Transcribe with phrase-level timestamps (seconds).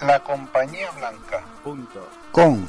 [0.00, 1.44] La compañía blanca.
[1.64, 2.08] Punto.
[2.30, 2.68] Con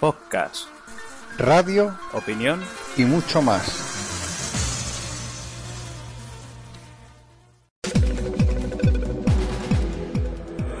[0.00, 0.68] Podcast.
[1.38, 2.62] radio Opinión.
[2.96, 3.82] y mucho más.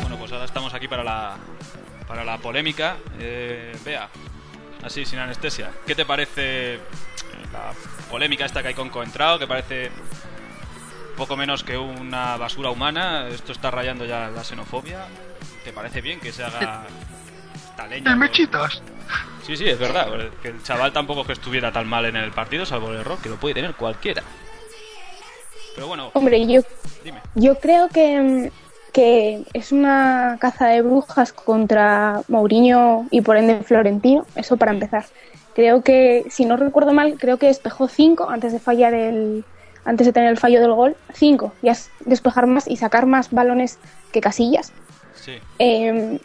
[0.00, 1.36] Bueno, pues ahora estamos aquí para la,
[2.06, 2.96] para la polémica.
[3.18, 4.08] Eh, Vea,
[4.82, 5.70] así, sin anestesia.
[5.86, 6.80] ¿Qué te parece eh,
[7.52, 7.72] la
[8.10, 9.38] polémica esta que hay con Coentrao?
[9.38, 9.90] Que parece
[11.16, 13.28] poco menos que una basura humana.
[13.28, 15.06] Esto está rayando ya la xenofobia.
[15.64, 16.86] ¿Te parece bien que se haga
[17.54, 18.10] esta leña?
[18.10, 18.82] El mechitos.
[19.42, 20.08] Sí, sí, es verdad.
[20.42, 23.28] Que el chaval tampoco que estuviera tan mal en el partido, salvo el error, que
[23.28, 24.22] lo puede tener cualquiera.
[25.74, 26.60] Pero bueno, Hombre, yo,
[27.02, 27.20] dime.
[27.34, 28.52] yo creo que,
[28.92, 35.06] que es una caza de brujas contra Mourinho y por ende Florentino, eso para empezar.
[35.54, 39.44] Creo que, si no recuerdo mal, creo que despejó 5 antes de fallar el
[39.84, 43.32] antes de tener el fallo del gol, 5, ya es despejar más y sacar más
[43.32, 43.78] balones
[44.12, 44.72] que casillas.
[45.14, 45.38] Sí.
[45.58, 46.20] Eh,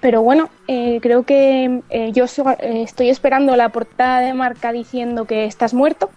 [0.00, 5.26] pero bueno, eh, creo que eh, yo eh, estoy esperando la portada de marca diciendo
[5.26, 6.10] que estás muerto,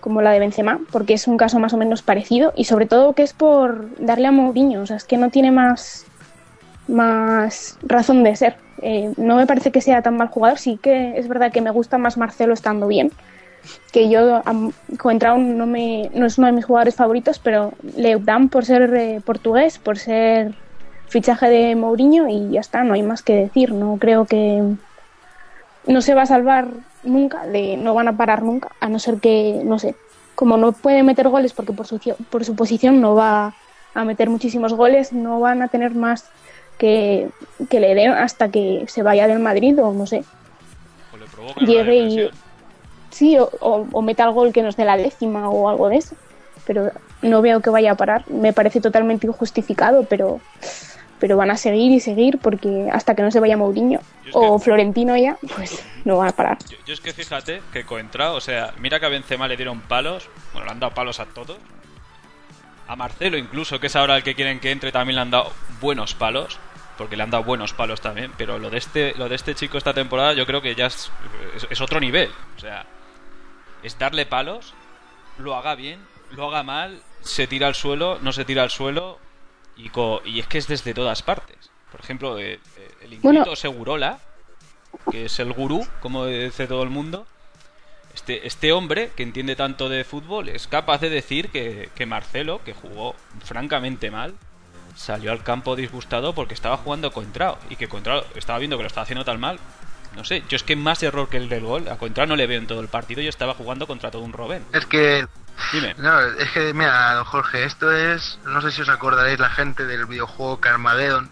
[0.00, 3.14] como la de Benzema, porque es un caso más o menos parecido y sobre todo
[3.14, 6.06] que es por darle a Mourinho, o sea, es que no tiene más,
[6.88, 8.56] más razón de ser.
[8.82, 11.70] Eh, no me parece que sea tan mal jugador, sí que es verdad que me
[11.70, 13.10] gusta más Marcelo estando bien,
[13.92, 14.54] que yo a
[14.98, 19.22] Coentrao no, me, no es uno de mis jugadores favoritos, pero le dan por ser
[19.22, 20.54] portugués, por ser
[21.08, 23.72] fichaje de Mourinho y ya está, no hay más que decir.
[23.72, 24.62] No creo que
[25.86, 26.68] no se va a salvar
[27.04, 29.94] nunca, de no van a parar nunca, a no ser que, no sé,
[30.34, 32.00] como no puede meter goles porque por su,
[32.30, 33.54] por su posición no va
[33.94, 36.28] a meter muchísimos goles, no van a tener más
[36.78, 37.30] que,
[37.70, 40.24] que le den hasta que se vaya del Madrid o no sé,
[41.60, 42.30] le llegue y
[43.10, 45.96] sí, o, o, o meta el gol que nos dé la décima o algo de
[45.96, 46.16] eso,
[46.66, 46.90] pero
[47.22, 50.40] no veo que vaya a parar, me parece totalmente injustificado, pero
[51.18, 54.00] pero van a seguir y seguir porque hasta que no se vaya Mourinho
[54.32, 56.58] o que- Florentino ya, pues no van a parar.
[56.68, 59.80] Yo, yo es que fíjate que Coentrao, o sea, mira que a Benzema le dieron
[59.82, 61.58] palos, bueno, le han dado palos a todos.
[62.88, 65.52] A Marcelo incluso, que es ahora el que quieren que entre, también le han dado
[65.80, 66.58] buenos palos,
[66.96, 69.76] porque le han dado buenos palos también, pero lo de este lo de este chico
[69.76, 71.10] esta temporada yo creo que ya es,
[71.56, 72.86] es, es otro nivel, o sea,
[73.82, 74.72] es darle palos,
[75.38, 75.98] lo haga bien,
[76.30, 79.18] lo haga mal, se tira al suelo, no se tira al suelo
[79.76, 81.56] y, co- y es que es desde todas partes.
[81.90, 83.44] Por ejemplo, eh, eh, el Bueno.
[83.56, 84.18] Segurola,
[85.10, 87.26] que es el gurú, como dice todo el mundo,
[88.14, 92.62] este, este hombre que entiende tanto de fútbol es capaz de decir que, que Marcelo,
[92.64, 94.34] que jugó francamente mal,
[94.96, 98.86] salió al campo disgustado porque estaba jugando Contrao y que Contrao estaba viendo que lo
[98.88, 99.58] estaba haciendo tan mal.
[100.16, 102.46] No sé, yo es que más error que el del gol, a Contrao no le
[102.46, 104.64] veo en todo el partido y estaba jugando contra todo un Robén.
[104.72, 105.26] Es que,
[105.72, 105.94] Dime.
[105.98, 109.84] no, es que, mira, don Jorge, esto es, no sé si os acordaréis la gente
[109.84, 111.30] del videojuego Carmageddon,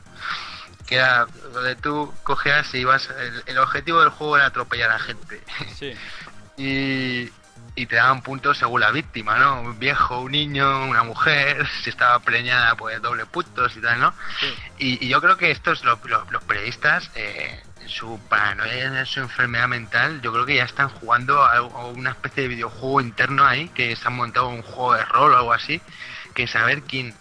[0.87, 4.99] que era donde tú cogías y ibas, el, el objetivo del juego era atropellar a
[4.99, 5.43] gente.
[5.79, 5.95] Sí.
[6.57, 7.31] y,
[7.77, 9.61] y te daban puntos según la víctima, ¿no?
[9.63, 14.15] Un viejo, un niño, una mujer, si estaba preñada, pues doble puntos y tal, ¿no?
[14.41, 14.55] Sí.
[14.79, 19.69] Y, y yo creo que estos, los, los- los periodistas, eh, su paranoia, su enfermedad
[19.69, 23.95] mental, yo creo que ya están jugando a, una especie de videojuego interno ahí, que
[23.97, 25.81] se han montado un juego de rol o algo así,
[26.35, 27.15] que saber quién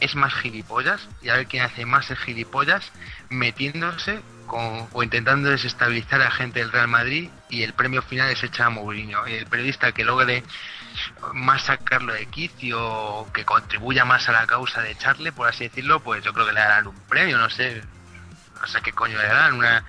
[0.00, 2.90] es más gilipollas y a ver quién hace más el gilipollas
[3.30, 8.42] metiéndose con- o intentando desestabilizar a gente del Real Madrid y el premio final es
[8.42, 9.26] echar a Mourinho.
[9.28, 10.42] Y el periodista que logre
[11.32, 16.00] más sacarlo de quicio, que contribuya más a la causa de echarle, por así decirlo,
[16.00, 17.82] pues yo creo que le darán un premio, no sé,
[18.62, 19.84] no sé qué coño le darán, una,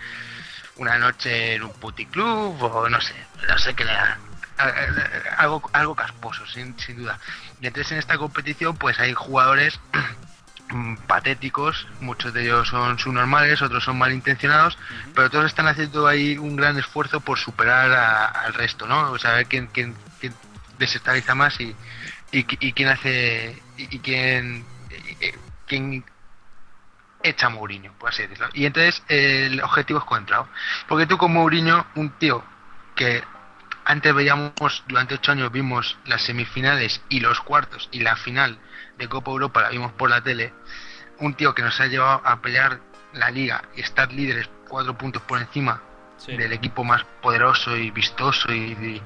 [0.77, 3.13] una noche en un puticlub o no sé,
[3.47, 4.19] no sé qué le darán.
[4.57, 7.19] A- Algo, algo casposo, sin, sin duda.
[7.61, 9.79] Y entonces en esta competición pues hay jugadores
[10.69, 14.75] mm, patéticos, muchos de ellos son subnormales, otros son malintencionados,
[15.13, 19.11] pero todos están haciendo ahí un gran esfuerzo por superar a- al resto, ¿no?
[19.11, 20.33] O sea, a ver quién, quién, quién
[20.79, 21.75] desestabiliza más y,
[22.31, 24.65] y, y quién hace y, y quién,
[25.67, 26.03] quién
[27.23, 28.49] echa a Mourinho, por así decirlo.
[28.53, 30.47] Y entonces el objetivo es encontrado.
[30.87, 32.43] Porque tú con Mourinho, un tío
[32.95, 33.23] que
[33.85, 38.57] antes veíamos, durante ocho años vimos las semifinales y los cuartos y la final
[38.97, 40.53] de Copa Europa la vimos por la tele,
[41.19, 42.79] un tío que nos ha llevado a pelear
[43.13, 45.81] la liga y estar líderes cuatro puntos por encima
[46.17, 46.37] Sí.
[46.37, 49.01] del equipo más poderoso y vistoso y,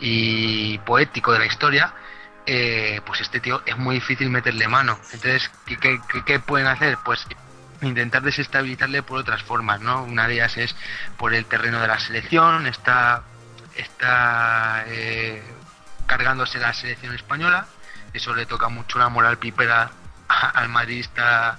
[0.00, 1.92] y- y poético de la historia,
[2.46, 4.98] eh, pues este tío es muy difícil meterle mano.
[5.12, 5.50] Entonces,
[6.26, 6.98] ¿qué, pueden hacer?
[7.04, 7.26] Pues
[7.80, 10.02] intentar desestabilizarle por otras formas, ¿no?
[10.04, 10.76] Una de ellas es
[11.16, 13.22] por el terreno de la selección, está,
[13.76, 15.42] está eh,
[16.06, 17.66] cargándose la selección española,
[18.12, 19.90] eso le toca mucho la moral pipera
[20.54, 21.58] al madridista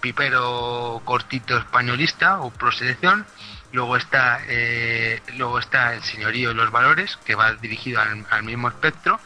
[0.00, 3.24] pipero cortito españolista o pro selección
[3.72, 8.68] luego está eh, luego está el señorío y los valores que va dirigido al mismo
[8.68, 9.20] espectro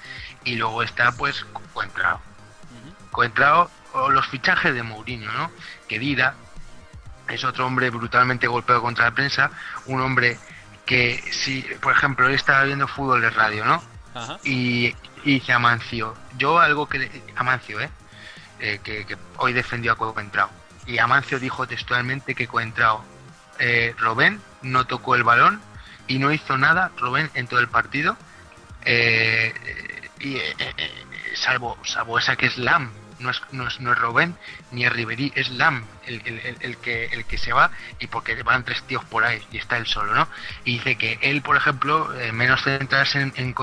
[0.46, 1.44] y luego está pues
[1.74, 2.18] Coentrao.
[3.10, 5.50] Coentrao o los fichajes de Mourinho no
[5.88, 6.34] que Dida
[7.28, 9.50] es otro hombre brutalmente golpeado contra la prensa
[9.86, 10.38] un hombre
[10.84, 13.82] que si por ejemplo él estaba viendo fútbol de radio no
[14.14, 14.38] Ajá.
[14.44, 14.94] y,
[15.24, 17.90] y dice Amancio yo algo que le- Amancio eh,
[18.60, 20.48] eh, que, que hoy defendió a Coentrao.
[20.86, 23.04] Y Amancio dijo textualmente que Coentrao
[23.58, 25.60] eh, Robén no tocó el balón
[26.06, 28.16] y no hizo nada Robén en todo el partido.
[28.84, 29.52] Eh,
[30.20, 31.04] y eh, eh,
[31.34, 34.36] salvo salvo esa que es Lam no es, no es, no es Robén
[34.72, 38.40] ni es Ribery es Lam el, el- el- que el que se va y porque
[38.42, 40.28] van tres tíos por ahí y está él solo no
[40.64, 43.54] y dice que él por ejemplo eh, menos centrarse en,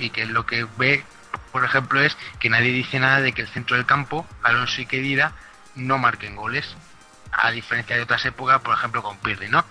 [0.00, 1.04] y que lo que ve
[1.52, 4.86] por ejemplo es que nadie dice nada de que el centro del campo Alonso y
[4.86, 5.32] Kedira
[5.74, 6.76] no marquen goles
[7.32, 9.64] a diferencia de otras épocas, por ejemplo con Pirri, ¿no?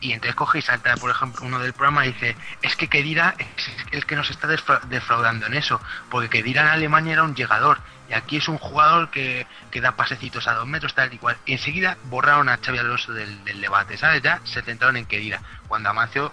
[0.00, 3.34] Y entonces coge y salta, por ejemplo, uno del programa y dice, es que Kedira
[3.38, 5.80] es el que nos está defraudando en eso,
[6.10, 9.92] porque Kedira en Alemania era un llegador, y aquí es un jugador que, que da
[9.92, 11.36] pasecitos a dos metros, tal y cual.
[11.44, 14.22] Y enseguida borraron a Xavi Alonso del, del debate, ¿sabes?
[14.22, 16.32] Ya se centraron en Kedira, cuando Amancio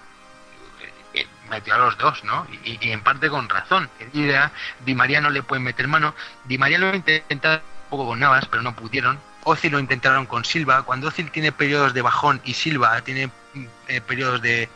[0.81, 2.47] eh, eh, metió a los dos, ¿no?
[2.63, 3.89] Y, en parte con razón.
[3.99, 4.51] Kedira,
[4.85, 6.15] Di María no le pueden meter mano,
[6.45, 9.19] Di María lo intentó un poco con Navas, pero no pudieron.
[9.43, 10.83] Ozil lo intentaron con Silva.
[10.83, 13.29] Cuando Ozil tiene periodos de bajón y Silva tiene
[13.87, 14.69] eh, periodos de,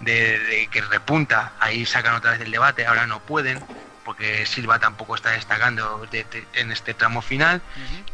[0.00, 2.86] de- de que repunta, ahí sacan otra vez el debate.
[2.86, 3.58] Ahora no pueden,
[4.04, 7.60] porque Silva tampoco está destacando de- de- en este tramo final.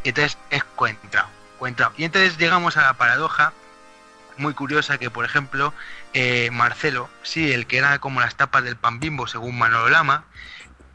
[0.04, 1.28] Y entonces es Coentrao.
[1.96, 3.52] Y entonces llegamos a la paradoja
[4.36, 5.72] muy curiosa que, por ejemplo,
[6.12, 10.24] eh, Marcelo, sí, el que era como las tapas del pan bimbo, según Manolo Lama,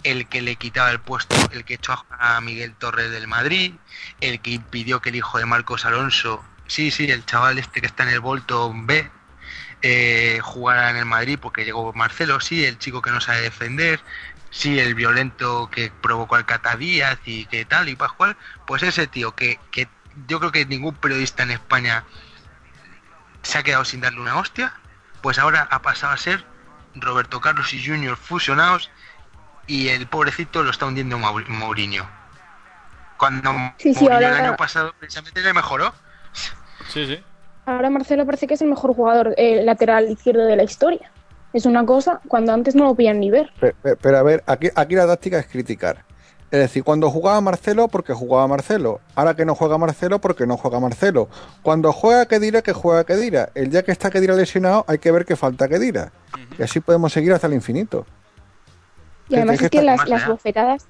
[0.04, 3.74] el que le quitaba el puesto, el que echó a Miguel Torres del Madrid,
[4.20, 7.88] el que impidió que el hijo de Marcos Alonso, sí, sí, el chaval este que
[7.88, 9.10] está en el Bolton B,
[9.82, 14.00] eh, jugara en el Madrid porque llegó Marcelo, sí, el chico que no sabe defender,
[14.52, 19.06] sí, el violento que provocó al Cata Díaz y que tal y pascual, pues ese
[19.08, 19.90] tío que, que
[20.28, 22.06] yo creo que ningún periodista en España
[23.44, 24.74] se ha quedado sin darle una hostia,
[25.22, 26.46] pues ahora ha pasado a ser
[26.96, 28.90] Roberto Carlos y Junior fusionados
[29.68, 32.08] y el pobrecito lo está hundiendo Mourinho.
[33.18, 35.94] Cuando Sí, sí, Mourinho ahora- el año pasado precisamente le mejoró.
[36.90, 37.20] Sí, sí.
[37.66, 41.12] Ahora Marcelo parece que es el mejor jugador eh, lateral izquierdo de la historia.
[41.54, 43.52] Es una cosa cuando antes no lo podían ni ver.
[43.60, 46.06] Pe- pe- Pero, a ver, aquí, aquí la táctica es criticar.
[46.50, 49.00] Es decir, cuando jugaba Marcelo, porque jugaba Marcelo.
[49.16, 51.30] Ahora que no juega Marcelo, porque no juega Marcelo.
[51.62, 53.50] Cuando juega Kedira, que juega Kedira.
[53.56, 56.12] El día que está Kedira lesionado, hay que ver que falta Kedira.
[56.60, 58.06] Y así podemos seguir hasta el infinito.
[59.30, 60.88] Y además que es que las, bofetadas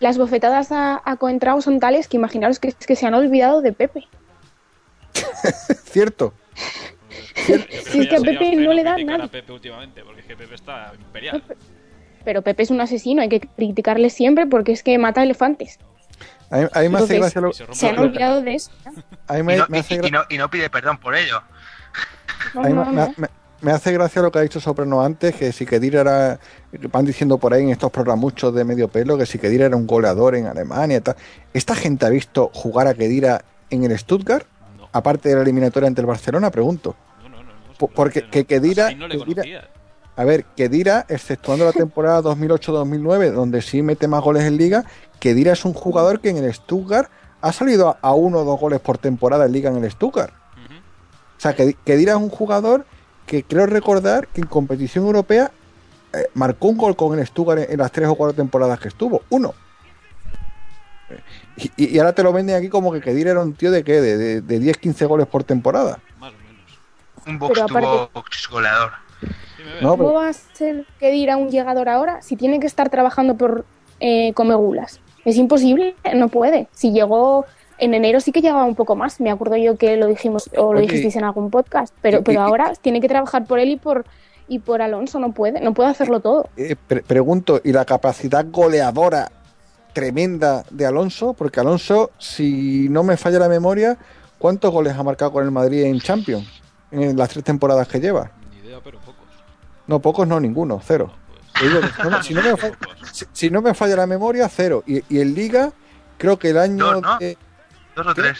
[0.00, 3.72] las bofetadas a, a Coentrao son tales que imaginaros que, que se han olvidado de
[3.72, 4.06] Pepe.
[5.84, 6.34] Cierto.
[7.34, 7.52] Si
[8.00, 9.24] es que a Pepe no le dan nada.
[9.24, 11.42] a Pepe últimamente, porque es que Pepe está imperial.
[12.24, 15.78] Pero Pepe es un asesino, hay que criticarle siempre porque es que mata elefantes.
[16.50, 18.70] A mí, a mí me hace gracia lo, se han olvidado de eso.
[19.26, 21.14] a mí Y no, me y- hace y gra- no- y no pide perdón por
[21.14, 21.42] ello.
[22.54, 23.06] No, A mí no, me, no.
[23.08, 23.28] me- me-
[23.60, 26.38] me hace gracia lo que ha dicho Soprano antes, que si Kedira era,
[26.92, 29.86] van diciendo por ahí en estos programuchos de medio pelo, que si Kedira era un
[29.86, 31.16] goleador en Alemania y tal.
[31.52, 34.46] ¿Esta gente ha visto jugar a Kedira en el Stuttgart?
[34.92, 36.96] Aparte de la eliminatoria ante el Barcelona, pregunto.
[37.22, 38.88] No, no, no, no, Po- porque que Kedira-
[39.34, 39.42] Kedira-.
[40.16, 44.84] A ver, Kedira, exceptuando la temporada 2008-2009, donde sí mete más goles en liga,
[45.20, 47.08] Kedira es un jugador que en el Stuttgart
[47.40, 50.32] ha salido a, a uno o dos goles por temporada en liga en el Stuttgart.
[50.32, 50.74] Ujú.
[50.74, 52.84] O sea, que Kedira es un jugador
[53.26, 55.52] que creo recordar que en competición europea
[56.14, 58.88] eh, marcó un gol con el Stuttgart en, en las tres o cuatro temporadas que
[58.88, 59.22] estuvo.
[59.30, 59.54] Uno.
[61.76, 64.00] Y, y ahora te lo venden aquí como que Kedira era un tío de qué?
[64.00, 65.98] De, de, de 10-15 goles por temporada.
[66.18, 67.26] Más o menos.
[67.26, 68.90] Un box Pero to aparte- box goleador.
[69.82, 73.36] No, ¿Cómo va a ser que dirá un llegador ahora si tiene que estar trabajando
[73.36, 73.64] por
[74.00, 75.00] eh, Comegulas?
[75.24, 76.68] Es imposible, no puede.
[76.72, 77.44] Si llegó
[77.78, 79.20] en enero sí que llegaba un poco más.
[79.20, 82.22] Me acuerdo yo que lo dijimos o lo Oye, dijisteis en algún podcast, pero, y-
[82.22, 84.04] pero y- ahora tiene que trabajar por él y por
[84.50, 86.48] y por Alonso no puede, no puede hacerlo todo.
[86.56, 89.30] Eh, pre- pregunto, ¿y la capacidad goleadora
[89.98, 91.32] tremenda de Alonso?
[91.34, 93.98] Porque Alonso, si no me falla la memoria,
[94.38, 96.46] ¿cuántos goles ha marcado con el Madrid en Champions?
[96.92, 98.30] En las tres temporadas que lleva.
[98.52, 99.26] Ni idea, pero pocos.
[99.88, 101.12] No, pocos no, ninguno, cero.
[101.58, 102.76] Pues, digo si no- si, no me falla,
[103.12, 104.84] si- si no me falla la memoria, cero.
[104.86, 105.72] Y, y en Liga,
[106.16, 106.84] creo que el año...
[106.92, 107.18] Dos, ¿no?
[107.18, 107.36] de-
[107.96, 108.22] Dos o ¿Qué?
[108.22, 108.38] tres.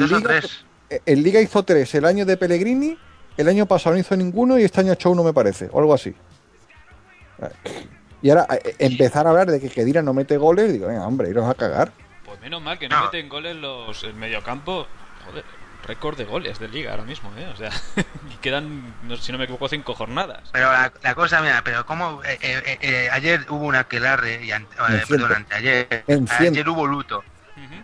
[0.00, 0.64] Dos o Liga, tres.
[1.06, 2.98] en Liga hizo tres, el año de Pellegrini,
[3.36, 5.78] el año pasado no hizo ninguno y este año ha hecho uno, me parece, o
[5.78, 6.12] algo así.
[8.22, 11.30] Y ahora eh, empezar a hablar de que Kedira no mete goles, digo, venga, hombre,
[11.30, 11.92] iros a cagar.
[12.24, 13.04] pues menos mal que no, No.
[13.06, 14.86] meten goles los el mediocampo.
[15.26, 15.44] Joder,
[15.86, 17.46] récord de goles de liga ahora mismo, ¿eh?
[17.52, 17.70] O sea,
[18.30, 20.50] y quedan, no si no me equivoco, cinco jornadas.
[20.52, 24.50] Pero la, la cosa, mira, pero como eh, eh, eh, ayer hubo una aquelarre y
[24.52, 26.04] ante- eh, perdón, anteayer,
[26.38, 27.24] ayer hubo luto.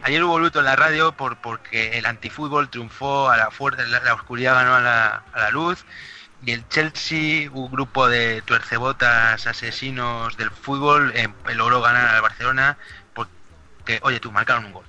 [0.03, 4.01] Ayer hubo luto en la radio por porque el antifútbol triunfó a la fuerza, la,
[4.01, 5.85] la oscuridad ganó a la, a la luz
[6.45, 12.77] y el Chelsea, un grupo de tuercebotas asesinos del fútbol, eh, logró ganar al Barcelona
[13.15, 14.85] porque, oye, tú marcaron un gol.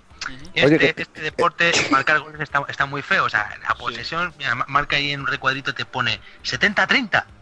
[0.53, 3.25] Este, Oye, que- este deporte, marcar goles está, está muy feo.
[3.25, 7.25] O sea, la posesión, mira, ma- marca ahí en un recuadrito, te pone 70-30.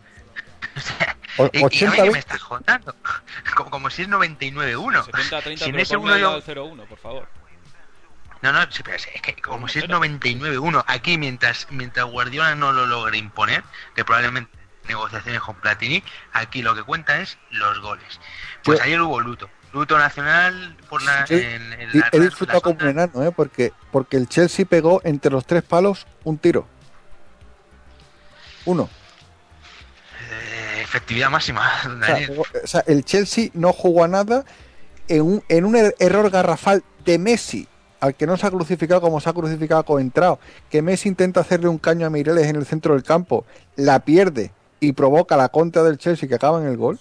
[0.75, 2.95] O sea, O- y, y, 80 oye, me estás contando.
[3.55, 5.03] Como, como si es 99-1.
[5.05, 7.27] 70-30, Si en pero ese ponme uno yo- al 0-1, por favor.
[8.45, 10.83] No, no, sí, pero es que como si es 99-1.
[10.85, 13.63] Aquí, mientras, mientras Guardiola no lo logre imponer,
[13.95, 14.51] que probablemente
[14.87, 18.19] negociaciones con Platini, aquí lo que cuenta es los goles.
[18.63, 19.49] Pues Yo- ayer hubo luto.
[19.73, 21.25] Luto nacional por la.
[21.25, 23.07] Sí, en- en Y la- he disfrutado como un ondas.
[23.09, 23.31] enano, ¿eh?
[23.35, 26.67] porque, porque el Chelsea pegó entre los tres palos un tiro.
[28.65, 28.87] Uno.
[30.31, 31.67] Eh, efectividad máxima,
[32.05, 32.29] sea,
[32.63, 34.45] o sea, el Chelsea no jugó a nada
[35.07, 37.67] en un, en un er- error garrafal de Messi,
[38.05, 41.41] al que no se ha crucificado como se ha crucificado con entrado, que Messi intenta
[41.41, 43.45] hacerle un caño a Mireles en el centro del campo,
[43.75, 46.99] la pierde y provoca la contra del Chelsea que acaba en el gol.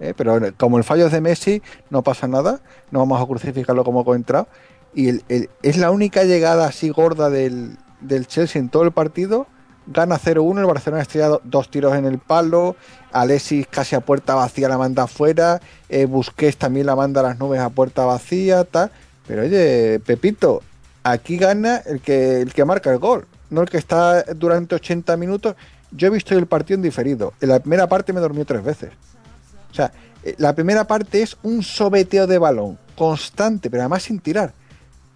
[0.00, 0.14] ¿eh?
[0.16, 4.04] Pero como el fallo es de Messi, no pasa nada, no vamos a crucificarlo como
[4.04, 4.48] coentrado.
[4.94, 5.20] Y
[5.62, 7.76] es la única llegada así gorda del,
[8.26, 9.46] Chelsea en todo el partido.
[9.86, 12.76] Gana 0-1, el Barcelona estrellado dos tiros en el palo,
[13.10, 17.38] Alexis casi a puerta vacía la manda afuera, eh, Busquets también la manda a las
[17.38, 18.90] nubes a puerta vacía, tal.
[19.28, 20.62] Pero oye, Pepito,
[21.04, 25.16] aquí gana el que, el que marca el gol, no el que está durante 80
[25.16, 25.54] minutos.
[25.92, 27.32] Yo he visto el partido en diferido.
[27.40, 28.90] En la primera parte me dormió tres veces.
[29.70, 29.92] O sea,
[30.24, 34.52] eh, la primera parte es un sobeteo de balón constante, pero además sin tirar.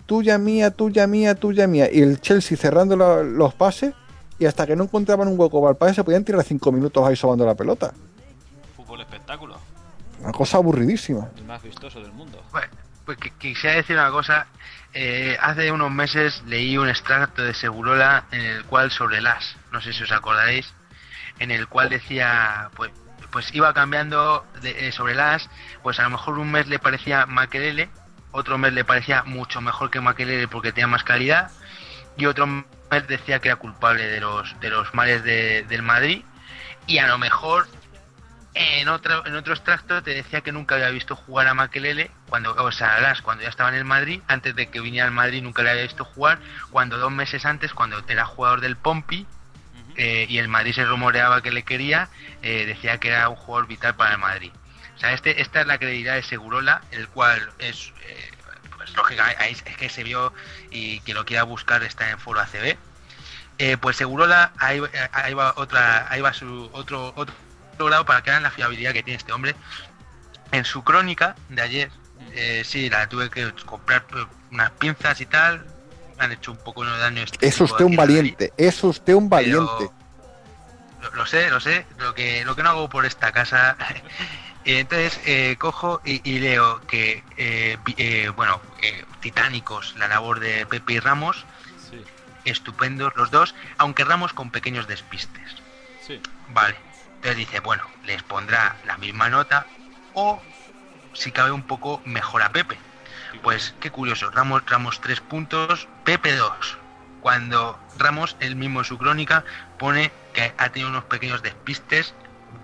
[0.06, 1.88] Tuya mía, tuya mía, tuya mía.
[1.92, 3.94] Y el Chelsea cerrando la- los pases
[4.38, 7.06] y hasta que no encontraban un hueco para el pase se podían tirar cinco minutos
[7.06, 7.92] ahí sobando la pelota.
[8.76, 9.56] Fútbol espectáculo,
[10.22, 11.28] Una cosa aburridísima.
[11.36, 12.40] el más vistoso del mundo.
[12.52, 12.68] Bueno,
[13.14, 14.46] pues que- quisiera decir una cosa.
[14.94, 19.80] Eh, hace unos meses leí un extracto de Segurola en el cual sobre las, no
[19.80, 20.72] sé si os acordaréis,
[21.38, 22.90] en el cual decía, pues,
[23.30, 25.48] pues iba cambiando de- eh, sobre las,
[25.82, 27.88] pues a lo mejor un mes le parecía Makelele,
[28.32, 31.50] otro mes le parecía mucho mejor que Makelele porque tenía más calidad,
[32.18, 32.64] y otro mes
[33.08, 36.22] decía que era culpable de los de los males de- del Madrid,
[36.86, 37.66] y a lo mejor
[38.54, 42.54] en otro, en otro extracto te decía que nunca había visto jugar a Makelele, cuando,
[42.54, 45.12] o sea, a Las, cuando ya estaba en el Madrid, antes de que viniera al
[45.12, 46.38] Madrid nunca le había visto jugar,
[46.70, 49.26] cuando dos meses antes, cuando era jugador del Pompi,
[49.96, 52.08] eh, y el Madrid se rumoreaba que le quería,
[52.42, 54.50] eh, decía que era un jugador vital para el Madrid.
[54.96, 58.30] O sea, este, esta es la credibilidad de Segurola, el cual es, eh,
[58.76, 60.32] pues lógica, es que se vio
[60.70, 62.76] y que lo quiera buscar está en Foro ACB.
[63.58, 67.34] Eh, pues Segurola, ahí, va- ahí va otra, ahí va su otro, otro
[67.78, 69.54] grado para que vean la fiabilidad que tiene este hombre.
[70.50, 71.90] En su crónica de ayer,
[72.32, 75.64] eh, sí, la tuve que comprar eh, unas pinzas y tal,
[76.18, 77.22] me han hecho un poco de daño.
[77.22, 79.90] este Es usted un valiente, es usted un valiente.
[81.00, 81.84] Lo, lo sé, lo sé.
[81.98, 83.76] Lo que, lo que no hago por esta casa.
[84.64, 90.64] Entonces eh, cojo y, y leo que, eh, eh, bueno, eh, titánicos la labor de
[90.66, 91.44] Pepe y Ramos,
[91.90, 92.00] Sí,
[92.44, 95.56] estupendos los dos, aunque Ramos con pequeños despistes.
[96.06, 96.20] sí.
[96.50, 96.76] Vale.
[97.22, 99.66] Entonces dice, bueno, les pondrá la misma nota
[100.12, 100.42] o
[101.12, 102.76] si cabe un poco mejor a Pepe.
[103.44, 106.78] Pues qué curioso, Ramos, Ramos 3 puntos, Pepe 2.
[107.20, 109.44] Cuando Ramos, él mismo en su crónica,
[109.78, 112.12] pone que ha tenido unos pequeños despistes,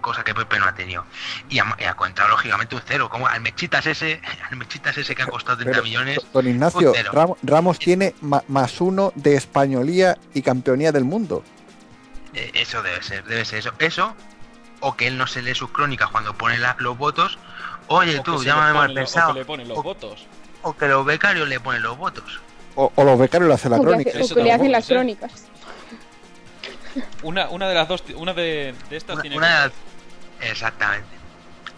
[0.00, 1.04] cosa que Pepe no ha tenido.
[1.48, 5.22] Y ha, ha contado lógicamente un cero, como al Mechitas ese, al Mechitas ese que
[5.22, 6.18] ha costado 30 Pero, millones.
[6.32, 6.92] Don Ignacio.
[7.12, 11.44] Ram- Ramos tiene ma- más uno de españolía y campeonía del mundo.
[12.34, 13.72] Eh, eso debe ser, debe ser eso.
[13.78, 14.14] Eso,
[14.80, 17.38] o que él no se lee sus crónicas cuando pone la- los votos.
[17.88, 19.32] Oye O tú, llámame mal lo- o pensado.
[19.32, 20.26] que le ponen los O- votos.
[20.62, 22.40] O que los becarios le ponen los votos.
[22.74, 24.10] O, o los becarios le hacen la o que, crónica.
[24.10, 25.32] hace- o que le hacen las crónicas.
[27.22, 29.72] Una, una de las dos, una de, de estas Una- tiene una que de ser.
[30.40, 31.08] las- Exactamente.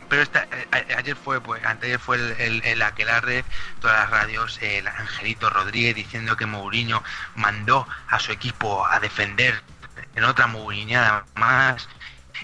[0.09, 3.45] Pero esta, eh, a- ayer fue, pues, anteayer fue el, el, el aquelarre,
[3.81, 7.03] todas las radios, el Angelito Rodríguez diciendo que Mourinho
[7.37, 9.63] mandó a su equipo a defender
[10.17, 11.89] en otra Mourinhada más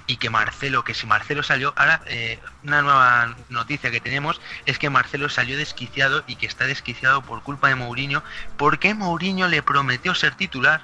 [0.07, 4.79] y que Marcelo, que si Marcelo salió, ahora eh, una nueva noticia que tenemos es
[4.79, 8.23] que Marcelo salió desquiciado y que está desquiciado por culpa de Mourinho
[8.57, 10.83] porque Mourinho le prometió ser titular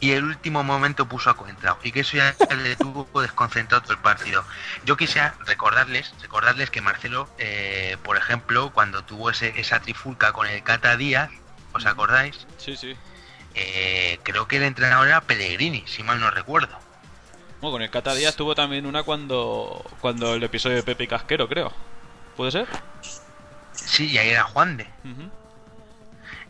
[0.00, 3.94] y el último momento puso a Coentrao y que eso ya le tuvo desconcentrado todo
[3.94, 4.44] el partido.
[4.84, 10.46] Yo quisiera recordarles, recordarles que Marcelo, eh, por ejemplo, cuando tuvo ese, esa trifulca con
[10.46, 11.30] el Cata Díaz,
[11.72, 12.46] ¿os acordáis?
[12.58, 12.94] Sí, sí.
[13.54, 16.78] Eh, creo que el entrenador era Pellegrini, si mal no recuerdo.
[17.64, 21.06] Bueno, con el Cata Díaz tuvo también una cuando cuando el episodio de Pepe y
[21.06, 21.72] Casquero, creo.
[22.36, 22.66] ¿Puede ser?
[23.72, 24.86] Sí, y ahí era Juan de.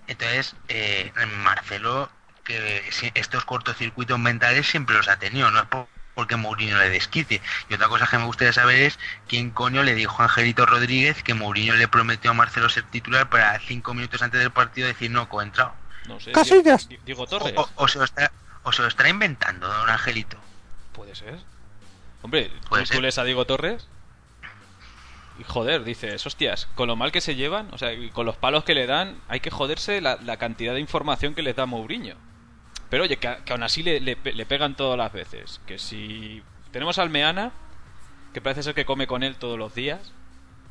[0.09, 1.13] Entonces, eh,
[1.45, 2.11] Marcelo,
[2.43, 2.83] que
[3.15, 7.41] estos cortocircuitos mentales siempre los ha tenido, no es por- porque Mourinho le desquite.
[7.71, 11.23] Y otra cosa que me gustaría saber es quién coño le dijo a Angelito Rodríguez
[11.23, 15.13] que Mourinho le prometió a Marcelo ser titular para cinco minutos antes del partido decir
[15.13, 15.75] no, coentrado.
[16.09, 16.33] No sé.
[16.33, 16.89] Casillas.
[16.89, 17.55] Di- Diego O, Torres.
[17.57, 18.33] o- o se lo está,
[18.65, 20.39] o se lo estará inventando, don Angelito.
[20.95, 21.39] Puede ser.
[22.23, 22.97] Hombre, Puede ¿tú, ser.
[22.97, 23.87] tú lees a Diego Torres?
[25.39, 28.37] Y joder, dices, hostias, con lo mal que se llevan, o sea, y con los
[28.37, 31.67] palos que le dan, hay que joderse la, la cantidad de información que les da
[31.67, 32.15] Mourinho.
[32.89, 35.61] Pero oye, que, a- que aún así le, le pe- le pegan todas las veces.
[35.67, 37.51] Que si tenemos al Meana,
[38.33, 40.13] que parece ser que come con él todos los días.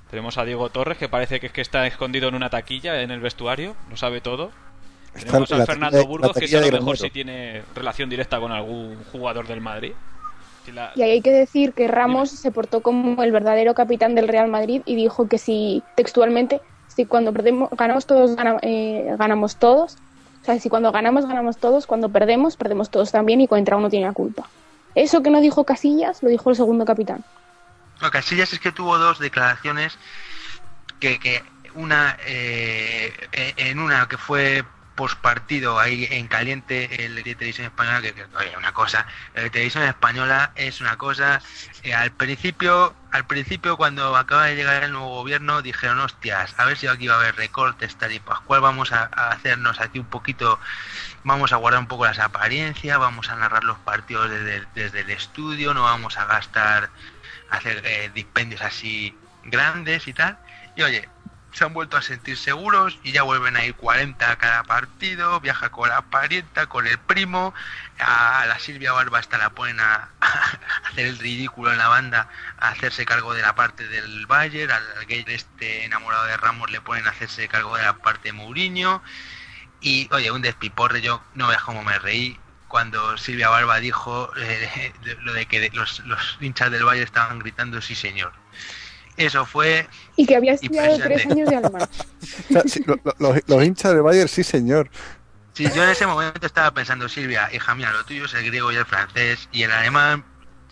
[0.10, 3.12] Tenemos a Diego Torres, que parece que es que está escondido en una taquilla en
[3.12, 4.52] el vestuario, lo sabe todo.
[5.14, 8.52] Está Tenemos la Fernando Burgos, que taquilla a lo mejor sí tiene relación directa con
[8.54, 9.92] algún jugador del Madrid.
[10.72, 14.28] La- Y ahí hay que decir que Ramos se portó como el verdadero capitán del
[14.28, 19.58] Real Madrid y dijo que si textualmente, si cuando perdemos, ganamos todos, gana- eh, ganamos
[19.58, 19.96] todos.
[20.42, 23.90] O sea, si cuando ganamos, ganamos todos, cuando perdemos, perdemos todos también y Coentrao no
[23.90, 24.50] tiene la culpa.
[24.94, 27.24] Eso que no dijo Casillas, lo dijo el segundo capitán.
[28.02, 29.98] No, Casillas es que tuvo dos declaraciones
[31.00, 31.42] que, que
[31.76, 34.64] una eh, eh, en una que fue
[34.96, 39.50] post partido ahí en caliente el de televisión española que, que, oye, una cosa de
[39.50, 41.42] televisión española es una cosa
[41.84, 46.66] eh, al principio al principio cuando acaba de llegar el nuevo gobierno dijeron hostias a
[46.66, 50.00] ver si aquí va a haber recortes tal y pascual vamos a, a hacernos aquí
[50.00, 50.60] un poquito
[51.24, 55.10] vamos a guardar un poco las apariencias vamos a narrar los partidos desde, desde el
[55.10, 56.90] estudio no vamos a gastar
[57.54, 60.38] hacer eh, dispendios así grandes y tal.
[60.76, 61.08] Y oye,
[61.54, 65.40] se han vuelto a sentir seguros y ya vuelven a ir 40 a cada partido,
[65.40, 67.54] viaja con la parienta, con el primo,
[68.00, 70.10] a la Silvia Barba hasta la ponen a,
[70.90, 75.06] hacer el ridículo en la banda, a hacerse cargo de la parte del Bayern, al
[75.06, 79.04] gay este enamorado de Ramos le ponen a hacerse cargo de la parte de Mourinho.
[79.82, 82.40] Y oye, un despiporre, yo no veas cómo me reí
[82.74, 87.82] cuando Silvia Barba dijo eh, lo de que los, los hinchas del Valle estaban gritando
[87.82, 88.43] sí señor.
[89.18, 91.88] Eso fue, Y que había estudiado tres años de alemán.
[92.66, 94.90] Sí, lo- lo- los, los hinchas de Bayern, sí, señor.
[95.54, 98.72] sí, yo en ese momento estaba pensando, Silvia, hija mía, lo tuyo es el griego
[98.72, 100.26] y el francés y el alemán,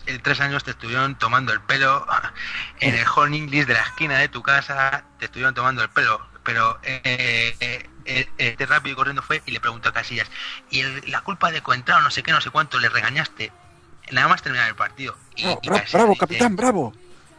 [0.06, 2.04] en tres años te estuvieron tomando el pelo
[2.80, 6.20] en el Horn English de la esquina de tu casa, te estuvieron tomando el pelo,
[6.42, 10.28] pero eh, eh, eh, este rápido y corriendo fue y le preguntó a Casillas,
[10.70, 13.52] y el- la culpa de Coentrao, no sé qué, no sé cuánto, le regañaste,
[14.10, 15.16] nada más terminar el partido.
[15.36, 16.92] Y, Bravo, y bravo, Casillas bravo, dice- capitán, bravo.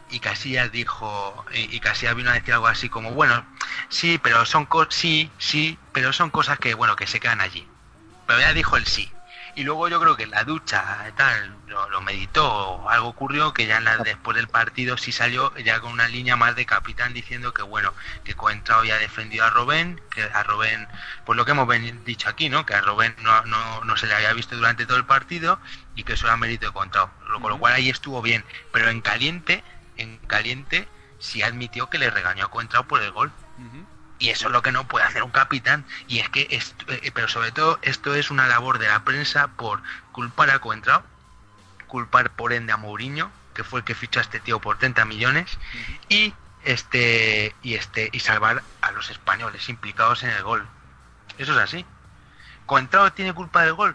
[0.08, 3.46] Y Casillas dijo y, y Casillas vino a decir algo así como bueno
[3.88, 7.66] sí pero son cosas sí sí pero son cosas que bueno que se quedan allí
[8.26, 9.10] pero ya dijo el sí.
[9.56, 13.52] Y luego yo creo que en la ducha tal lo, lo meditó o algo ocurrió
[13.52, 16.66] que ya en la- después del partido sí salió ya con una línea más de
[16.66, 20.88] capitán diciendo que bueno que Coentrao había defendido a Robén que a Robén
[21.24, 21.68] pues lo que hemos
[22.04, 24.96] dicho aquí no que a Robén no, no, no se le había visto durante todo
[24.96, 25.60] el partido
[25.94, 27.10] y que eso era mérito de Coentrao.
[27.40, 28.44] Con lo cual ahí estuvo bien.
[28.72, 29.62] Pero en caliente
[29.96, 33.32] en caliente sí admitió que le regañó a Coentrao por el gol
[34.18, 37.10] y eso es lo que no puede hacer un capitán y es que esto- eh,
[37.14, 41.02] pero sobre todo esto es una labor de la prensa por culpar a Coentrao
[41.86, 45.04] culpar por ende a Mourinho, que fue el que fichó a este tío por 30
[45.04, 45.58] millones,
[46.08, 50.66] y este y este y salvar a los españoles implicados en el gol.
[51.38, 51.86] Eso es así.
[52.66, 53.94] ¿Contrao tiene culpa del gol?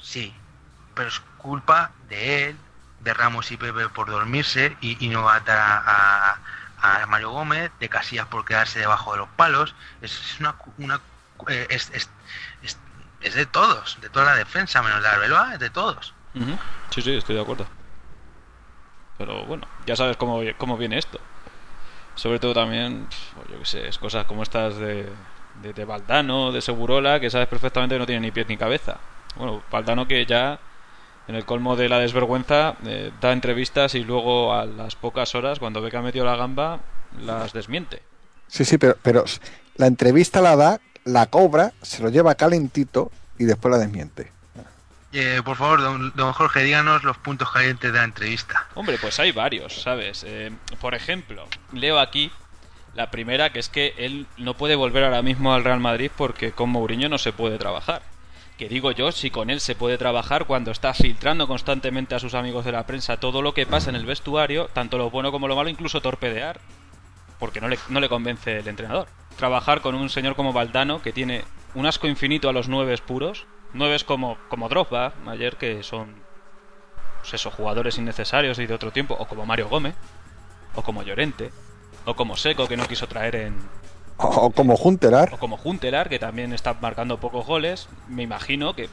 [0.00, 0.34] Sí,
[0.94, 2.56] pero es culpa de él,
[3.06, 7.88] de Ramos y Pepe por dormirse y, y no matar a, a- Mario Gómez, de
[7.88, 9.74] Casillas por quedarse debajo de los palos.
[10.02, 11.00] Es, es una, una
[11.48, 12.10] eh, es, es-
[12.62, 16.12] es- de todos, de toda la defensa, menos de Arbeloa, es de todos.
[16.90, 17.66] Sí, sí, estoy de acuerdo.
[19.18, 21.20] Pero bueno, ya sabes cómo, cómo viene esto.
[22.14, 25.12] Sobre todo también, pues, yo qué sé, es cosas como estas de,
[25.54, 29.00] de, de Valdano, de Segurola, que sabes perfectamente que no tiene ni pies ni cabeza.
[29.34, 30.58] Bueno, Valdano que ya
[31.28, 35.58] en el colmo de la desvergüenza eh, da entrevistas y luego a las pocas horas,
[35.58, 36.80] cuando ve que ha metido la gamba,
[37.20, 38.02] las desmiente.
[38.48, 39.24] Sí, sí, pero, pero
[39.76, 44.32] la entrevista la da, la cobra, se lo lleva calentito y después la desmiente.
[45.12, 48.66] Eh, por favor, don, don Jorge, díganos los puntos calientes de la entrevista.
[48.74, 50.24] Hombre, pues hay varios, ¿sabes?
[50.26, 52.30] Eh, por ejemplo, leo aquí
[52.94, 56.52] la primera, que es que él no puede volver ahora mismo al Real Madrid porque
[56.52, 58.02] con Mourinho no se puede trabajar.
[58.58, 62.34] Que digo yo, si con él se puede trabajar cuando está filtrando constantemente a sus
[62.34, 65.46] amigos de la prensa todo lo que pasa en el vestuario, tanto lo bueno como
[65.46, 66.58] lo malo, incluso torpedear,
[67.38, 69.08] porque no le, no le convence el entrenador.
[69.36, 73.46] Trabajar con un señor como Valdano, que tiene un asco infinito a los nueves puros,
[73.74, 76.14] nueves como, como Drogba, ayer, que son
[77.20, 79.94] pues eso, jugadores innecesarios y de otro tiempo, o como Mario Gómez,
[80.74, 81.50] o como Llorente,
[82.04, 83.56] o como Seco, que no quiso traer en.
[84.18, 85.34] O, como Juntelar.
[85.34, 87.88] o como Juntelar, que también está marcando pocos goles.
[88.08, 88.88] Me imagino que.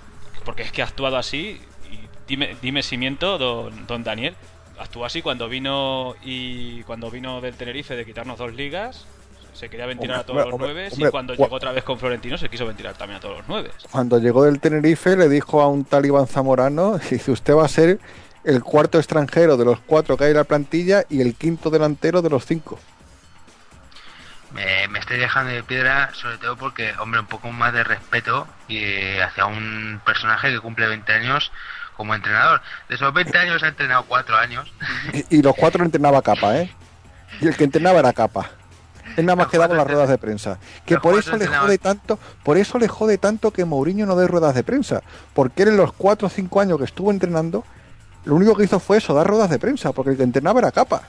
[0.45, 4.35] Porque es que ha actuado así, y dime, dime si miento, don, don Daniel.
[4.77, 9.05] Actuó así cuando vino y cuando vino del Tenerife de quitarnos dos ligas.
[9.53, 12.39] Se quería ventilar a todos Hombre, los nueve y cuando llegó otra vez con Florentino
[12.39, 13.69] se quiso ventilar también a todos los nueve.
[13.91, 17.69] Cuando llegó del Tenerife le dijo a un tal Iván Zamorano, dice, usted va a
[17.69, 17.99] ser
[18.43, 22.21] el cuarto extranjero de los cuatro que hay en la plantilla y el quinto delantero
[22.23, 22.79] de los cinco.
[24.53, 28.47] Me, me estoy dejando de piedra, sobre todo porque, hombre, un poco más de respeto
[28.67, 31.51] y hacia un personaje que cumple 20 años
[31.97, 32.61] como entrenador.
[32.87, 34.71] De esos 20 años ha entrenado 4 años.
[35.13, 36.71] Y, y los cuatro entrenaba capa, ¿eh?
[37.41, 38.51] Y el que entrenaba era capa.
[39.17, 40.59] Él nada más quedaba en las ruedas de prensa.
[40.85, 44.27] Que por eso le jode tanto, por eso le jode tanto que Mourinho no dé
[44.27, 45.01] ruedas de prensa.
[45.33, 47.63] Porque él en los cuatro o cinco años que estuvo entrenando,
[48.25, 50.71] lo único que hizo fue eso, dar ruedas de prensa, porque el que entrenaba era
[50.71, 51.03] capa.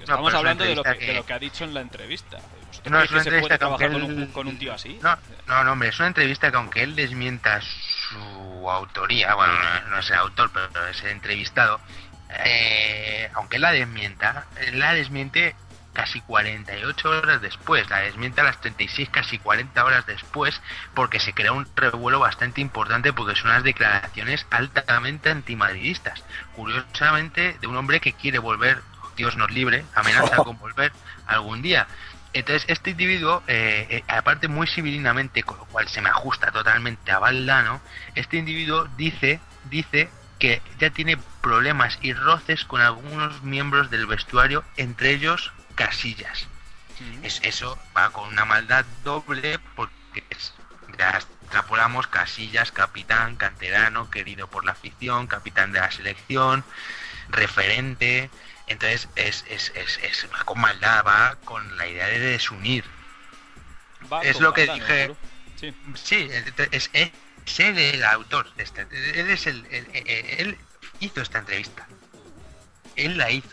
[0.00, 2.38] Estamos hablando de lo, que, entrevista de que- lo que ha dicho en la entrevista.
[2.66, 4.74] ¿Vosotros No, creéis es una que se puede entrevista con un, él- con un tío
[4.74, 4.98] así?
[5.02, 9.88] No, no, no, hombre, es una entrevista que aunque él desmienta su autoría, bueno, no,
[9.90, 11.80] no es el autor, pero es el entrevistado,
[12.44, 15.54] eh, aunque él la desmienta, él la desmiente
[15.92, 20.60] casi 48 horas después, la desmiente a las 36, casi 40 horas después,
[20.92, 26.22] porque se crea un revuelo bastante importante porque son unas declaraciones altamente antimadridistas.
[26.54, 28.82] Curiosamente, de un hombre que quiere volver,
[29.16, 30.92] Dios nos libre, amenaza con volver
[31.26, 31.86] algún día.
[32.36, 37.10] Entonces, este individuo, eh, eh, aparte muy civilinamente, con lo cual se me ajusta totalmente
[37.10, 37.80] a Valdano,
[38.14, 44.64] este individuo dice, dice que ya tiene problemas y roces con algunos miembros del vestuario,
[44.76, 46.46] entre ellos Casillas.
[47.22, 50.52] Es, eso va con una maldad doble porque es-
[50.98, 56.64] ya extrapolamos Casillas, capitán, canterano, querido por la afición, capitán de la selección,
[57.30, 58.28] referente.
[58.66, 62.84] Entonces es, es, es, es- va con maldad, va con la idea de desunir.
[64.12, 65.14] Va es lo que dije.
[65.56, 65.74] Sí.
[65.94, 66.28] Sí,
[66.70, 67.10] es, es,
[67.60, 68.82] él el autor de esta.
[68.82, 70.58] Él es el, el- el- él
[71.00, 71.86] hizo esta entrevista.
[72.96, 73.48] Él la hizo.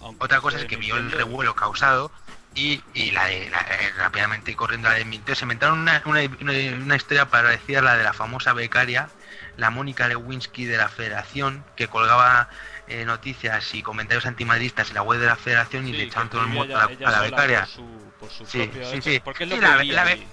[0.00, 2.12] Aunque Otra cosa es que vio el revuelo causado
[2.54, 5.34] y, y la, de- la- eh, rápidamente corriendo la desmintió.
[5.34, 9.08] Se inventaron una, una, una, una historia parecida a la de la famosa becaria,
[9.56, 12.48] la Mónica Lewinsky de la Federación, que colgaba
[12.88, 16.30] eh, noticias y comentarios antimadristas en la web de la Federación y Sí, le echaban
[16.30, 17.60] todo el mundo a la, a becaria.
[17.60, 19.20] Por su, por su Sí, propio sí, sí.
[19.24, 20.26] Porque es lo Sí, que la- vi.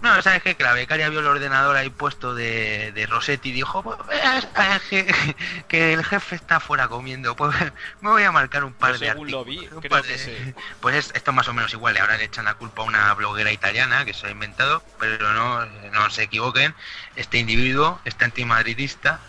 [0.00, 0.56] No, ¿sabes qué?
[0.56, 4.48] Que la becaria vio el ordenador ahí puesto de, de Rossetti y dijo, "Pues, es-
[4.74, 5.14] es que,
[5.68, 7.54] que el jefe está fuera comiendo, pues
[8.00, 10.18] me voy a marcar un par Yo de según lo vi, creo par que de-
[10.18, 10.54] sí.
[10.80, 13.52] Pues es, esto más o menos igual, ahora le echan la culpa a una bloguera
[13.52, 16.74] italiana que se ha inventado, pero no, no se equivoquen,
[17.14, 19.20] este individuo, este antimadridista,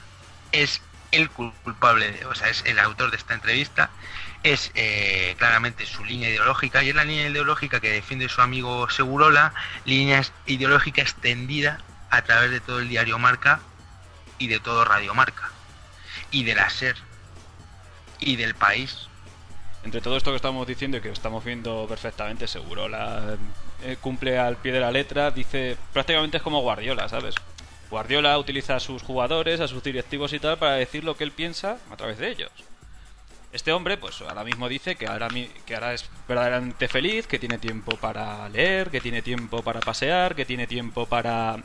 [0.51, 0.81] es
[1.13, 3.89] el culpable, o sea, es el autor de esta entrevista,
[4.43, 8.89] es eh, claramente su línea ideológica y es la línea ideológica que defiende su amigo
[8.89, 9.53] Segurola,
[9.85, 13.59] línea ideológica extendida a través de todo el diario Marca
[14.37, 15.49] y de todo Radio Marca
[16.31, 16.97] y de la SER
[18.19, 19.07] y del país.
[19.83, 23.37] Entre todo esto que estamos diciendo y que estamos viendo perfectamente, seguro la
[23.83, 27.35] eh, cumple al pie de la letra, dice prácticamente es como Guardiola, ¿sabes?
[27.93, 31.31] Guardiola utiliza a sus jugadores, a sus directivos y tal para decir lo que él
[31.31, 32.49] piensa a través de ellos.
[33.51, 35.27] Este hombre, pues ahora mismo dice que ahora,
[35.93, 40.65] es verdaderamente feliz, que tiene tiempo para leer, que tiene tiempo para pasear, que tiene
[40.65, 41.57] tiempo para.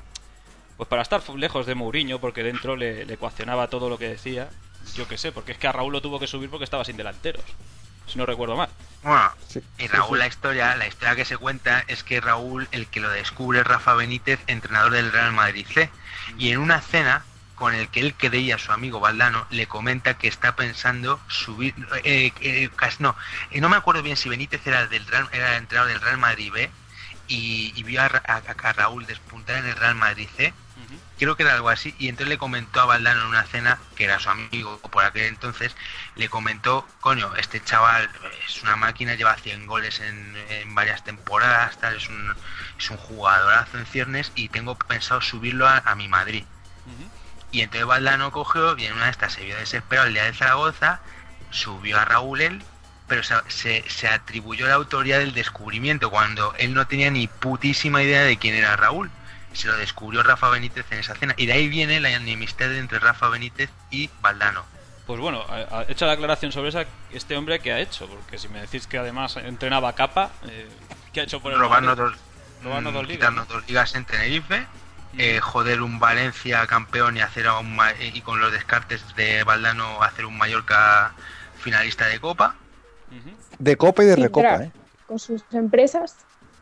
[0.77, 4.51] Pues para estar lejos de Mourinho, porque dentro le, le ecuacionaba todo lo que decía.
[4.95, 6.99] Yo qué sé, porque es que a Raúl lo tuvo que subir porque estaba sin
[6.99, 7.45] delanteros.
[8.09, 8.69] Si no recuerdo mal.
[9.03, 10.21] Bueno, Sí, y Raúl, sí.
[10.21, 13.67] la historia, la historia que se cuenta es que Raúl, el que lo descubre es
[13.67, 15.91] Rafa Benítez, entrenador del Real Madrid C.
[16.37, 20.29] Y en una cena con el que él creía su amigo Valdano, le comenta que
[20.29, 23.17] está pensando subir, eh, eh, no,
[23.51, 26.19] eh, no me acuerdo bien si Benítez era del Real, era el entrenador del Real
[26.19, 26.71] Madrid B
[27.29, 30.53] y, y vio a, Ra- a- a Raúl despuntar en el Real Madrid C
[31.19, 34.05] creo que era algo así, y entonces le comentó a Valdano en una cena, que
[34.05, 35.75] era su amigo por aquel entonces,
[36.15, 38.09] le comentó, coño, este chaval
[38.47, 42.35] es una máquina, lleva 100 goles en, en varias temporadas, tal, es un,
[42.79, 46.45] es un jugadorazo en ciernes y tengo pensado subirlo a, a mi Madrid.
[47.51, 50.35] Y entonces Valdano cogió y en una de estas se vio desesperado el día de
[50.35, 51.01] Zaragoza,
[51.51, 52.63] subió a Raúl él,
[53.09, 58.03] pero se, se, se atribuyó la autoría del descubrimiento cuando él no tenía ni putísima
[58.03, 59.11] idea de quién era Raúl.
[59.53, 61.35] Se lo descubrió Rafa Benítez en esa cena.
[61.37, 64.65] Y de ahí viene la enemistad entre Rafa Benítez y Valdano.
[65.07, 68.39] Pues bueno, ha- ha hecho la aclaración sobre esa, este hombre que ha hecho, porque
[68.39, 70.69] si me decís que además entrenaba capa, eh,
[71.13, 71.89] ¿qué ha hecho por el Madrid?
[71.97, 72.13] dos,
[72.63, 74.67] Robarnos mm, dos ligas, quitarnos dos ligas en Tenerife,
[75.17, 80.03] eh, joder un Valencia campeón y hacer a un y con los descartes de Valdano
[80.03, 81.15] hacer un Mallorca
[81.59, 82.55] finalista de Copa.
[83.59, 84.73] De copa y de Sí, recopa, ¿eh?
[85.07, 86.17] con sus empresas.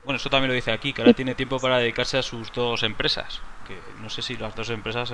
[0.04, 2.82] Bueno, eso también lo dice aquí, que ahora tiene tiempo para dedicarse a sus dos
[2.82, 3.40] empresas.
[3.66, 5.12] Que no sé si las dos empresas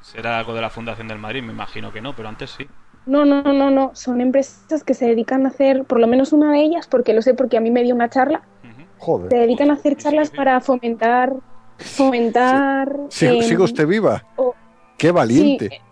[0.00, 2.66] será algo de la Fundación del Madrid, me imagino que no, pero antes sí.
[3.04, 6.52] No, no, no, no, son empresas que se dedican a hacer, por lo menos una
[6.52, 8.82] de ellas, porque lo sé porque a mí me dio una charla, Ujú.
[9.28, 9.40] se Joder.
[9.40, 11.32] dedican a hacer charlas para fomentar,
[11.78, 12.92] fomentar...
[13.10, 14.24] ¿Sigue, em, sigue usted viva?
[14.36, 14.54] o-
[14.96, 15.82] ¡Qué valiente!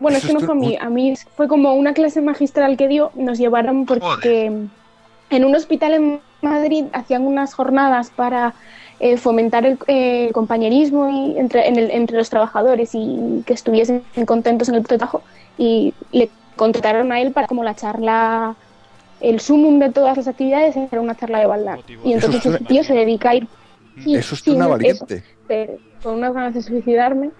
[0.00, 2.76] Bueno, es Eso que no fue a mí, a mí fue como una clase magistral
[2.76, 4.46] que dio, nos llevaron porque
[5.30, 8.54] en un hospital en Madrid hacían unas jornadas para
[8.98, 14.02] eh, fomentar el eh, compañerismo y entre, en el- entre los trabajadores y que estuviesen
[14.26, 15.22] contentos en el trabajo
[15.58, 18.56] y le contrataron a él para como la charla,
[19.20, 21.46] el sumum de todas las actividades era una charla de.
[21.46, 22.02] Motivo.
[22.06, 23.48] Y Eso entonces es ese tío se dedica a ir...
[24.02, 25.22] Sí, es sí, una eso, valiente.
[25.46, 27.30] pero con unas ganas de suicidarme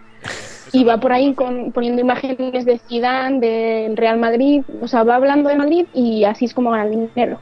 [0.73, 5.17] y va por ahí con, poniendo imágenes de Zidane, del Real Madrid, o sea, va
[5.17, 7.41] hablando de Madrid y así es como gana el dinero.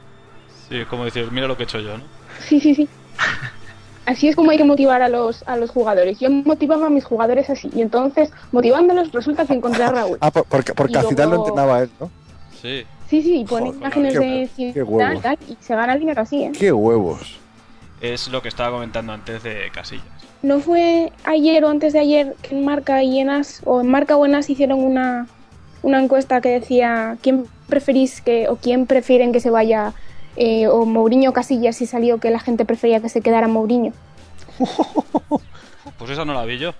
[0.67, 2.03] Sí, es como decir, mira lo que he hecho yo, ¿no?
[2.47, 2.87] Sí, sí, sí.
[4.05, 6.19] Así es como hay que motivar a los, a los jugadores.
[6.19, 10.17] Yo motivaba a mis jugadores así y entonces, motivándolos, resulta que encontré a Raúl.
[10.19, 12.09] Ah, por- porque, porque a Zidane lo entrenaba él, ¿no?
[12.59, 12.85] Sí.
[13.07, 14.19] Sí, sí, y pone Joder, imágenes qué-
[14.63, 16.51] de Zidane y tal, y se gana el dinero así, ¿eh?
[16.57, 17.37] ¡Qué huevos!
[18.01, 20.05] Es lo que estaba comentando antes de Casillas.
[20.41, 23.87] ¿No fue ayer o antes de ayer que en Marca y en As, o en
[23.87, 25.27] Marca o en As hicieron una,
[25.81, 29.93] una encuesta que decía quién preferís que, o quién prefieren que se vaya,
[30.37, 33.91] eh, o Mourinho o Casillas, y salió que la gente prefería que se quedara Mourinho?
[35.97, 36.73] Pues esa no la vi yo.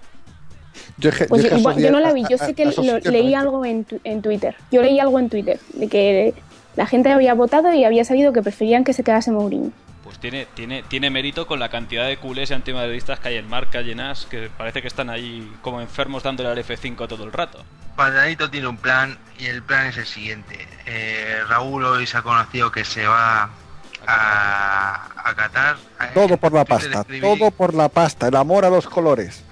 [0.97, 2.99] Yo, es que- Pues yo yo no la vi, yo a- sé que a lo-
[3.11, 4.55] leí algo en, tu- en Twitter.
[4.71, 6.33] Yo leí algo en Twitter de que
[6.75, 9.71] la gente había votado y había salido que preferían que se quedase Mourinho.
[10.09, 13.47] Pues tiene, tiene, tiene mérito con la cantidad de culés y antimadridistas que hay en
[13.47, 17.23] Marca y en As, que parece que están ahí como enfermos dándole al F5 todo
[17.25, 17.63] el rato.
[17.95, 20.67] Valdanito tiene un plan y el plan es el siguiente.
[20.87, 23.51] Eh, Raúl hoy se ha conocido que se va
[24.07, 25.77] a, a Qatar.
[26.15, 29.43] Todo por la pasta, escribí- todo por la pasta, el amor a los colores.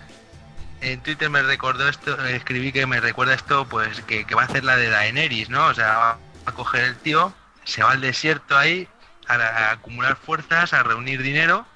[0.82, 4.41] En Twitter me recordó esto, eh, escribí que me recuerda esto, pues que, que va
[4.41, 5.67] a hacer la de Daenerys, ¿no?
[5.67, 6.17] O sea, va
[6.48, 7.32] a coger el tío,
[7.63, 8.88] se va al desierto ahí,
[9.28, 11.68] a, a acumular fuerzas, a reunir dinero,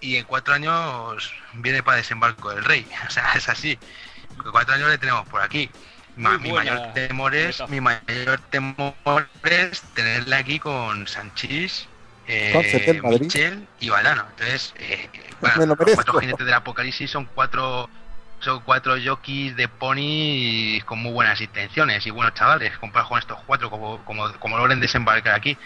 [0.00, 2.88] y en cuatro años viene para desembarco del rey.
[3.06, 3.80] O sea, es así.
[4.44, 5.74] En cuatro años le tenemos por aquí.
[6.14, 8.96] Ma- mi mayor temor es, mi mayor temor
[9.44, 11.90] es tenerle aquí con Sanchís,
[12.26, 13.02] eh.
[13.04, 14.26] Michel y Valdano.
[14.30, 15.92] Entonces, eh, bueno, me lo los merezco.
[15.92, 17.90] cuatro jinetes del apocalipsis son cuatro
[18.40, 23.42] son cuatro jockeys de pony con muy buenas intenciones y buenos chavales comparado con estos
[23.44, 25.58] cuatro como, como, como logren desembarcar aquí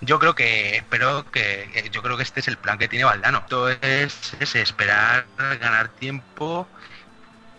[0.00, 3.38] yo creo que espero que yo creo que este es el plan que tiene Valdano.
[3.40, 6.70] Esto es, es esperar ganar tiempo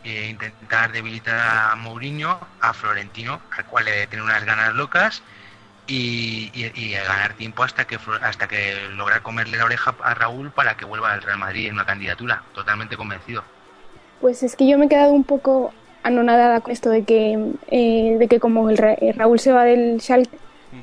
[0.04, 1.40] e intentar debilitar
[1.72, 5.24] a Mourinho a Florentino al cual le debe tener unas ganas locas
[5.88, 10.52] y, y- y ganar tiempo hasta que hasta que lograr comerle la oreja a Raúl
[10.54, 12.46] para que vuelva al Real Madrid en una candidatura.
[12.54, 13.46] Totalmente convencido.
[14.20, 18.18] Pues es que yo me he quedado un poco anonadada con esto de que, eh,
[18.20, 20.40] de que como el Ra- Raúl se va del Schalke,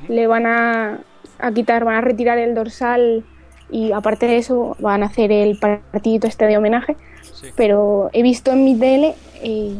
[0.06, 1.04] le van a,
[1.42, 3.24] a quitar, van a retirar el dorsal
[3.70, 6.96] y aparte de eso van a hacer el partidito este de homenaje.
[7.22, 7.48] Sí.
[7.56, 9.74] Pero he visto en mi tele eh,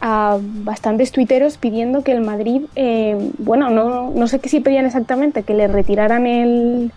[0.00, 4.84] a bastantes tuiteros pidiendo que el Madrid, eh, bueno, no, no sé qué si pedían
[4.86, 6.92] exactamente, que le retiraran el,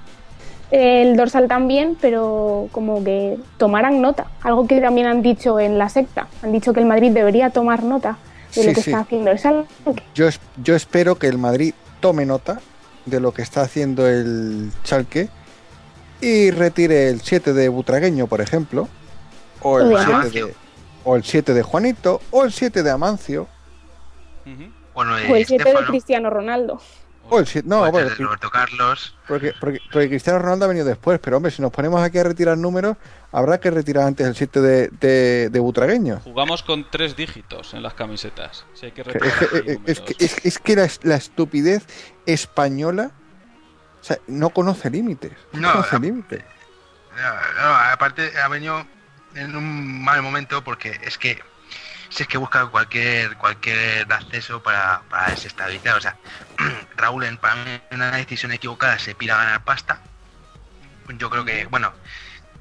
[0.72, 4.28] el dorsal también, pero como que tomaran nota.
[4.44, 6.28] Algo que también han dicho en la secta.
[6.44, 8.18] Han dicho que el Madrid debería tomar nota
[8.56, 8.90] de Sí, lo que sí.
[8.92, 10.04] está haciendo el Salque.
[10.16, 12.60] Yo, es- yo espero que el Madrid tome nota
[13.08, 15.30] de lo que está haciendo el Chalque
[16.22, 18.88] y retire el 7 de Butragueño, por ejemplo,
[19.62, 20.48] o el, de 7 Amancio.
[20.48, 20.56] de,
[21.04, 23.48] o el 7 de Juanito, o el 7 de Amancio,
[24.46, 24.72] Ujú.
[24.94, 26.82] Bueno, O el 7 de Cristiano Ronaldo.
[27.30, 27.68] O el 7...
[27.68, 29.16] No, o el bueno, de Roberto Carlos.
[29.28, 32.24] porque, porque, porque Cristiano Ronaldo ha venido después, pero hombre, si nos ponemos aquí a
[32.24, 32.98] retirar números,
[33.32, 36.20] habrá que retirar antes el 7 de, de, de Butragueño.
[36.24, 38.66] Jugamos con tres dígitos en las camisetas.
[38.74, 39.34] Si hay que retirar
[39.86, 41.86] es, que, es, es que la, la estupidez
[42.26, 43.12] española
[44.00, 45.34] o sea, no conoce límites.
[45.54, 46.44] No, No, conoce límites.
[47.16, 48.86] No, no, aparte ha venido
[49.36, 51.40] en un mal momento porque es que
[52.10, 55.98] si es que busca cualquier cualquier acceso para, para desestabilizar.
[55.98, 56.16] O sea,
[56.98, 60.00] Raúl en para mí una decisión equivocada se pira a ganar pasta.
[61.18, 61.94] Yo creo que, bueno,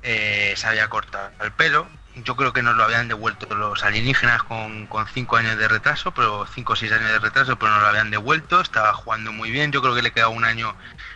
[0.02, 1.86] eh, se había cortado el pelo.
[2.24, 6.12] Yo creo que nos lo habían devuelto los alienígenas con, con cinco años de retraso,
[6.12, 8.60] pero cinco o seis años de retraso, pero nos lo habían devuelto.
[8.60, 9.72] Estaba jugando muy bien.
[9.72, 10.74] Yo creo que le queda un año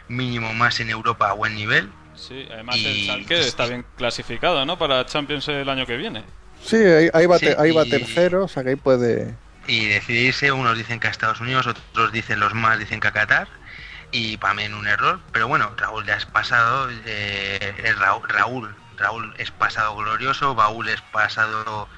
[0.08, 1.88] mínimo más en Europa a buen nivel.
[2.14, 4.76] Sí, además Y- el Schalke está bien clasificado, ¿no?
[4.76, 6.24] Para Champions el año que viene.
[6.62, 9.34] Sí, ahí, ahí va, Sí, te- ahí va y- tercero, o sea que ahí puede...
[9.66, 13.12] y decidirse, unos dicen que a Estados Unidos, otros dicen los más dicen que a
[13.12, 13.48] Qatar
[14.12, 18.28] y para mí en un error, pero bueno, Raúl ya es pasado, eh, es Raúl,
[18.28, 21.88] Raúl, Raúl es pasado glorioso, Baúl es pasado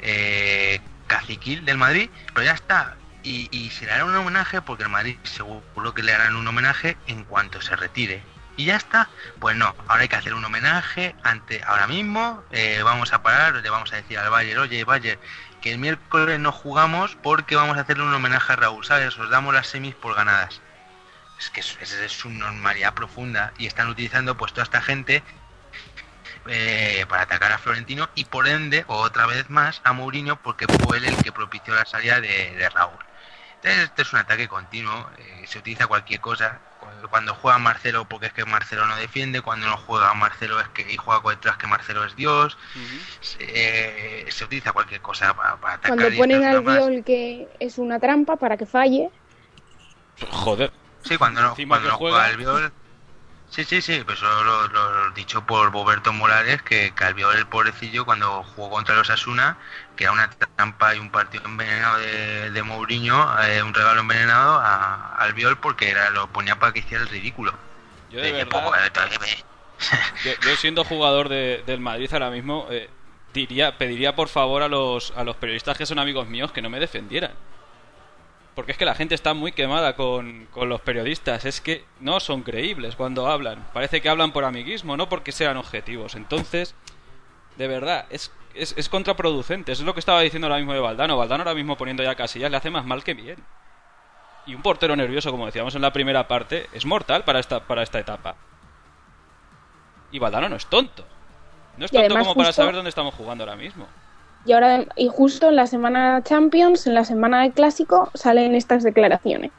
[0.00, 2.96] eh, caciquil del Madrid, pero ya está.
[3.22, 6.46] Y, y se le hará un homenaje porque el Madrid seguro que le harán un
[6.46, 8.22] homenaje en cuanto se retire.
[8.58, 9.08] Y ya está.
[9.38, 12.42] Pues no, ahora hay que hacer un homenaje ante ahora mismo.
[12.50, 15.20] eh, vamos a parar, le vamos a decir al Bayern, oye Bayern,
[15.62, 19.16] que el miércoles no jugamos porque vamos a hacerle un homenaje a Raúl, ¿sabes?
[19.16, 20.60] Os damos las semis por ganadas.
[21.38, 25.22] Es que es, es su normalidad profunda y están utilizando pues toda esta gente
[26.48, 30.98] eh, para atacar a Florentino y por ende, otra vez más, a Mourinho porque fue
[30.98, 32.98] él el que propició la salida de, de Raúl.
[33.56, 36.60] Entonces, este es un ataque continuo, eh, se utiliza cualquier cosa.
[36.78, 40.68] Cu- Cuando juega Marcelo porque es que Marcelo no defiende, cuando no juega Marcelo es
[40.68, 42.56] que y juega con detrás que Marcelo es Dios,
[43.20, 43.38] se,
[44.26, 45.88] eh, se utiliza cualquier cosa para, para atacar.
[45.88, 49.10] Cuando y ponen al Viol que es una trampa para que falle,
[50.30, 50.72] Joder.
[51.02, 52.16] Sí, cuando no, cuando no juega.
[52.16, 52.72] juega Albiol.
[53.50, 58.04] Sí, sí, sí, pues eso lo, lo- dicho por Boberto Morales, que, Albiol, el pobrecillo,
[58.04, 59.58] cuando jugó contra los Asuna,
[59.96, 64.58] que era una trampa y un partido envenenado de, de Mourinho, eh, un regalo envenenado
[64.60, 67.52] a Albiol porque era, lo ponía para que hiciera el ridículo.
[68.08, 68.90] Yo de Eh, verdad, poco, eh,
[70.22, 72.90] yo, yo siendo jugador de- del Madrid ahora mismo, eh,
[73.32, 76.70] diría, pediría por favor a los, a los periodistas que son amigos míos que no
[76.70, 77.32] me defendieran.
[78.58, 81.44] Porque es que la gente está muy quemada con, con los periodistas.
[81.44, 83.64] Es que no son creíbles cuando hablan.
[83.72, 86.16] Parece que hablan por amiguismo, no porque sean objetivos.
[86.16, 86.74] Entonces,
[87.56, 89.70] de verdad, es, es, es contraproducente.
[89.70, 91.16] Eso es lo que estaba diciendo ahora mismo de Valdano.
[91.16, 93.36] Valdano ahora mismo poniendo ya casillas le hace más mal que bien.
[94.44, 97.84] Y un portero nervioso, como decíamos en la primera parte, es mortal para esta, para
[97.84, 98.34] esta etapa.
[100.10, 101.06] Y Valdano no es tonto.
[101.76, 103.86] No es tonto como para saber dónde estamos jugando ahora mismo.
[104.44, 108.82] Y ahora y justo en la semana Champions, en la semana de Clásico, salen estas
[108.82, 109.50] declaraciones.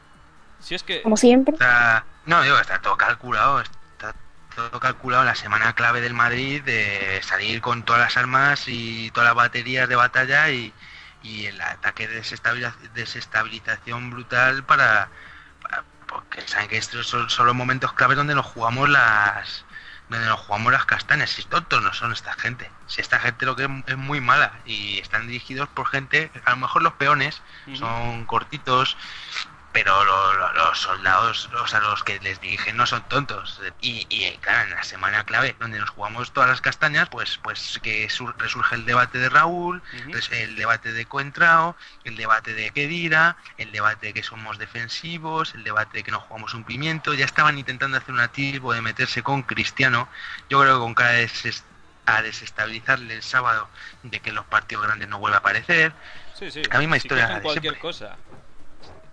[0.60, 1.02] Si es que...
[1.02, 1.54] Como siempre.
[1.54, 4.14] Está, no, digo, está todo calculado, está
[4.56, 9.28] todo calculado la semana clave del Madrid de salir con todas las armas y todas
[9.30, 10.74] las baterías de batalla y,
[11.24, 15.10] y el ataque de desestabiliza- desestabilización brutal para,
[15.62, 19.64] para- porque saben que estos son, son los momentos claves donde nos jugamos las
[20.10, 23.56] donde nos jugamos las castañas, si tontos no son esta gente, si esta gente lo
[23.56, 27.42] que es, es muy mala y están dirigidos por gente, a lo mejor los peones
[27.76, 28.98] son cortitos,
[29.72, 33.62] pero lo- lo- los soldados, o sea, los que les dirigen no son tontos.
[33.82, 37.80] Y, y, claro, en la semana clave, donde nos jugamos todas las castañas, pues pues
[37.84, 42.72] que sur- resurge el debate de Raúl, res- el debate de Coentrao, el debate de
[42.72, 47.14] Kedira, el debate de que somos defensivos, el debate de que no jugamos un pimiento.
[47.14, 50.10] Ya estaban intentando hacer un atisbo de meterse con Cristiano.
[50.50, 51.64] Yo creo que con cara de deses-
[52.06, 53.70] a desestabilizarle el sábado
[54.02, 55.94] de que los partidos grandes no vuelve a aparecer.
[56.34, 56.62] Sí, sí.
[56.72, 57.80] La misma si historia cualquier siempre.
[57.82, 58.18] cosa.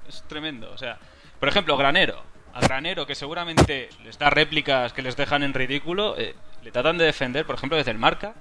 [0.08, 0.70] Es tremendo.
[0.72, 0.98] O sea,
[1.38, 2.22] por ejemplo, Granero.
[2.54, 6.96] A Granero, que seguramente les da réplicas que les dejan en ridículo, eh, le tratan
[6.96, 8.34] de defender, por ejemplo, desde el marca.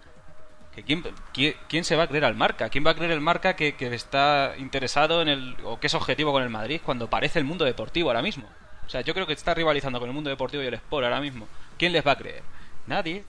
[0.74, 1.04] Que quién,
[1.68, 2.70] quién, se va a creer al marca?
[2.70, 5.56] ¿Quién va a creer el marca que, que está interesado en el.
[5.64, 8.48] o que es objetivo con el Madrid cuando parece el mundo deportivo ahora mismo?
[8.86, 11.22] O sea, yo creo que está rivalizando con el mundo deportivo y el Sport ahora
[11.22, 11.48] mismo.
[11.78, 12.44] ¿Quién les va a creer?
[12.88, 13.24] Nadie.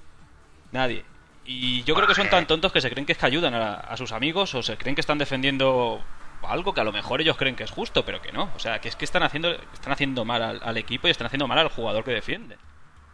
[0.73, 1.05] Nadie.
[1.45, 3.97] Y yo creo que son tan tontos que se creen que es que ayudan a
[3.97, 6.03] sus amigos o se creen que están defendiendo
[6.49, 8.49] algo que a lo mejor ellos creen que es justo, pero que no.
[8.57, 11.47] O sea, que es que están haciendo, están haciendo mal al, equipo y están haciendo
[11.47, 12.57] mal al jugador que defiende.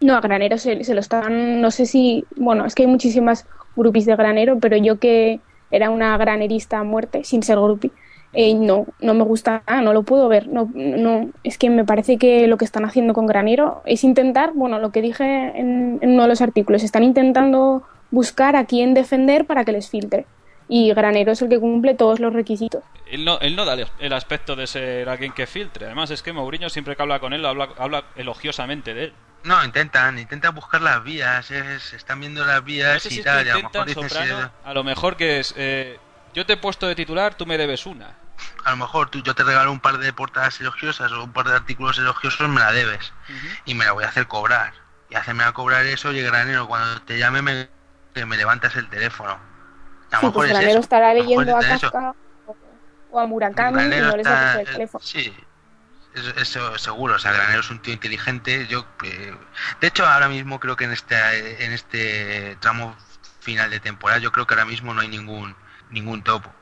[0.01, 4.07] No, a Granero se, lo están, no sé si, bueno, es que hay muchísimas grupis
[4.07, 7.93] de Granero, pero yo que era una granerista a muerte, sin ser grupi,
[8.33, 10.49] eh, no, no me gusta nada, no lo puedo ver.
[10.49, 14.53] No, no, es que me parece que lo que están haciendo con Granero es intentar,
[14.55, 19.47] bueno, lo que dije en uno de los artículos, están intentando buscar a quién defender
[19.47, 20.27] para que les filtre.
[20.69, 22.85] Y Granero es el que cumple todos los requisitos.
[23.07, 25.87] Él no, él no da el- aspecto de ser alguien que filtre.
[25.87, 29.15] Además, es que Mourinho siempre que habla con él, habla, habla elogiosamente de él.
[29.45, 33.25] No, intentan, intentan buscar las vías, es- están viendo las No vías y si es
[33.25, 34.31] tal, que y a lo mejor intentan, dicen sí,
[34.65, 35.55] a lo mejor que es...
[35.57, 35.99] eh,
[36.33, 38.17] yo te he puesto de titular, tú me debes una.
[38.65, 41.47] a lo mejor tú, yo te regalo un par de portadas elogiosas o un par
[41.49, 43.13] de artículos elogiosos, me la debes
[43.65, 44.73] y me la voy a hacer cobrar.
[45.09, 47.69] Y hacerme a cobrar eso, oye, granero, cuando te llame me,
[48.15, 49.39] que me levantas el teléfono.
[50.13, 51.67] A Sí, pues es Granero eso, estará a leyendo a es.
[51.81, 52.15] Kafka
[52.47, 52.57] o-
[53.11, 55.05] o a Murakami y Granero no les va a está- coger el teléfono.
[55.05, 55.35] Sí,
[56.15, 57.15] eso, eso seguro.
[57.15, 58.67] O sea, Granero es un tío inteligente.
[58.69, 59.35] Yo, eh,
[59.81, 62.97] de hecho, ahora mismo creo que en este, en este tramo
[63.41, 65.57] final de temporada, yo creo que ahora mismo no hay ningún
[65.91, 66.53] ningún topo.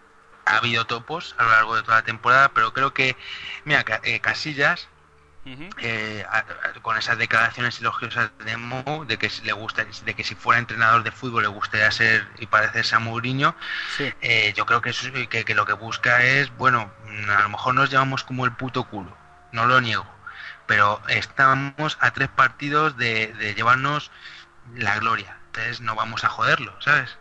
[0.47, 3.17] Ha habido topos a lo largo de toda la temporada, pero creo que,
[3.65, 4.89] mira, eh, Casillas
[5.83, 10.15] Eh, a- a- con esas declaraciones elogiosas de Mo, de que si le gusta, de
[10.15, 13.57] que si fuera entrenador de fútbol le gustaría ser y parecerse a Mourinho,
[13.97, 14.13] Sí.
[14.21, 16.93] eh, yo creo que, eso- que, que lo que busca es, bueno,
[17.31, 19.17] a lo mejor nos llevamos como el puto culo,
[19.53, 20.07] no lo niego,
[20.67, 24.11] pero estamos a tres partidos de, de llevarnos
[24.75, 27.17] la gloria, entonces no vamos a joderlo, ¿sabes?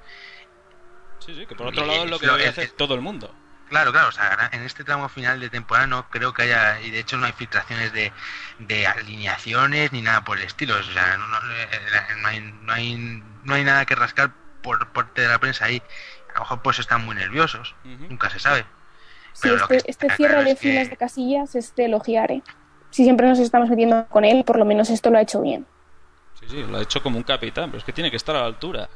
[1.19, 3.33] Sí, sí, que por otro lado es lo que debe hacer todo el mundo.
[3.69, 6.89] Claro, claro, o sea, en este tramo final de temporada no creo que haya, y
[6.89, 8.11] de hecho no hay filtraciones de,
[8.57, 11.69] de alineaciones ni nada por el estilo, o sea, no, no, eh,
[12.21, 14.31] no hay, no, hay, no hay nada que rascar
[14.63, 15.81] por parte de la prensa ahí.
[16.31, 18.65] A lo mejor pues están muy nerviosos, nunca se sabe.
[19.33, 21.85] Sí, Pero que este, este cierre claro de es que- filas de casillas es de
[21.85, 22.43] elogiar, ¿eh?
[22.91, 25.67] Si siempre nos estamos metiendo con él, por lo menos esto lo ha hecho bien.
[26.39, 28.39] Sí, sí, lo ha hecho como un capitán, pero es que tiene que estar a
[28.39, 28.89] la altura.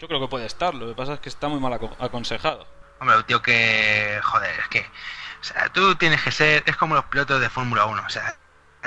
[0.00, 2.66] Yo creo que puede estar, lo que pasa es que está muy mal aco- aconsejado.
[2.98, 4.80] Hombre, un tío que, joder, es que,
[5.40, 8.36] o sea, tú tienes que ser, es como los pilotos de Fórmula 1, o sea,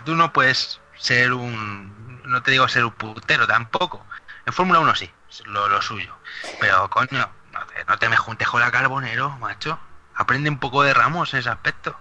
[0.05, 4.05] tú no puedes ser un, no te digo ser un putero tampoco.
[4.45, 5.11] En Fórmula 1 sí,
[5.45, 6.15] lo, lo suyo.
[6.59, 9.79] Pero coño, no te, no te me juntes con la carbonero, macho.
[10.15, 11.95] Aprende un poco de Ramos en ese aspecto.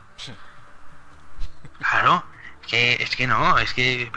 [1.79, 2.25] Claro,
[2.63, 4.11] es que, es que no, es que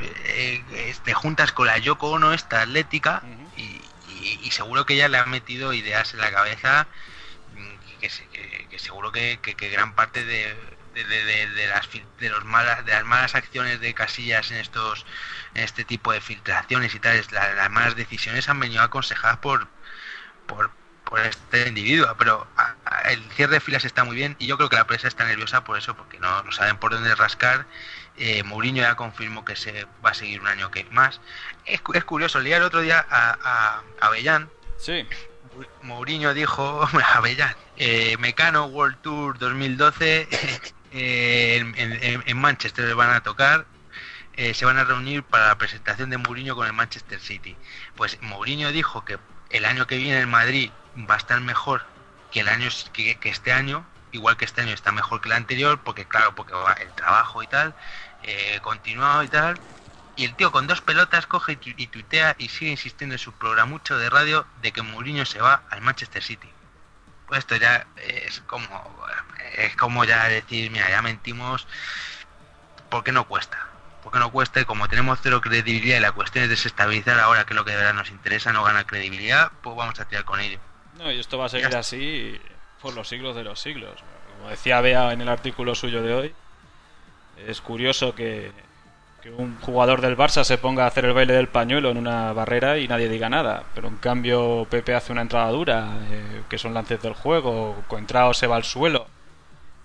[0.00, 3.22] eh, te juntas con la Yoko Ono, esta atlética,
[3.56, 3.62] y,
[4.08, 6.86] y- y seguro que ella le ha metido ideas en la cabeza
[8.08, 10.54] que, que- que seguro que, que- gran parte de,
[10.94, 11.88] de, de- las
[12.20, 15.04] de los malas de las malas acciones de Casillas en estos
[15.54, 19.66] en este tipo de filtraciones y tales la- las malas decisiones han venido aconsejadas por
[20.46, 20.70] por,
[21.04, 22.46] por este individuo pero
[23.06, 25.64] el cierre de filas está muy bien y yo creo que la prensa está nerviosa
[25.64, 27.66] por eso porque no, saben por dónde rascar.
[28.16, 31.20] Eh, Mourinho ya confirmó que se va a seguir un año que más.
[31.66, 34.48] Es, cu- es curioso leía el otro día a, a, a Avellán
[34.78, 35.06] Sí,
[35.80, 36.82] Mourinho dijo,
[37.14, 40.28] Avellán, eh, Mecano World Tour 2012
[40.90, 43.68] eh, en, en- en Manchester van a tocar,
[44.34, 47.60] eh, se van a reunir para la presentación de Mourinho con el Manchester City.
[47.94, 51.82] Pues Mourinho dijo que el año que viene en Madrid va a estar mejor
[52.30, 55.34] que el año que, que este año, igual que este año está mejor que el
[55.34, 57.76] anterior, porque claro, porque el trabajo y tal,
[58.22, 59.60] eh, continuado y tal.
[60.16, 63.18] Y el tío con dos pelotas coge y, tu- y tuitea y sigue insistiendo en
[63.18, 66.48] su programucho de radio de que Mourinho se va al Manchester City.
[67.26, 68.66] Pues esto ya es como
[69.56, 71.66] es como ya decir, mira, ya mentimos
[72.90, 73.58] porque no cuesta.
[74.02, 77.54] Porque no cuesta y como tenemos cero credibilidad y la cuestión es desestabilizar ahora que
[77.54, 80.40] es lo que de verdad nos interesa, no gana credibilidad, pues vamos a tirar con
[80.40, 80.58] ello.
[80.98, 82.38] no, y esto va a seguir así
[82.82, 83.94] por los siglos de los siglos.
[84.36, 86.34] Como decía Bea en el artículo suyo de hoy,
[87.46, 88.52] es curioso que,
[89.24, 92.32] que un jugador del Barça se ponga a hacer el baile del pañuelo en una
[92.34, 93.64] barrera y nadie diga nada.
[93.74, 98.34] Pero en cambio Pepe hace una entrada dura, eh, que son lances del juego, Coentrao
[98.34, 99.06] se va al suelo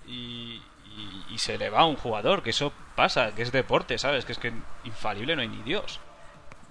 [0.06, 0.60] y,
[0.96, 4.24] y- y se le va a un jugador, que eso pasa, que es deporte, ¿sabes?
[4.26, 4.52] Que es que
[4.84, 6.00] infalible no hay ni Dios.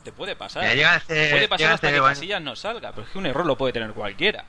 [0.03, 0.63] Te puede pasar.
[0.97, 3.74] Hacer- puede pasar hasta que Casillas no salga, pero es que un error lo puede
[3.74, 4.45] tener cualquiera.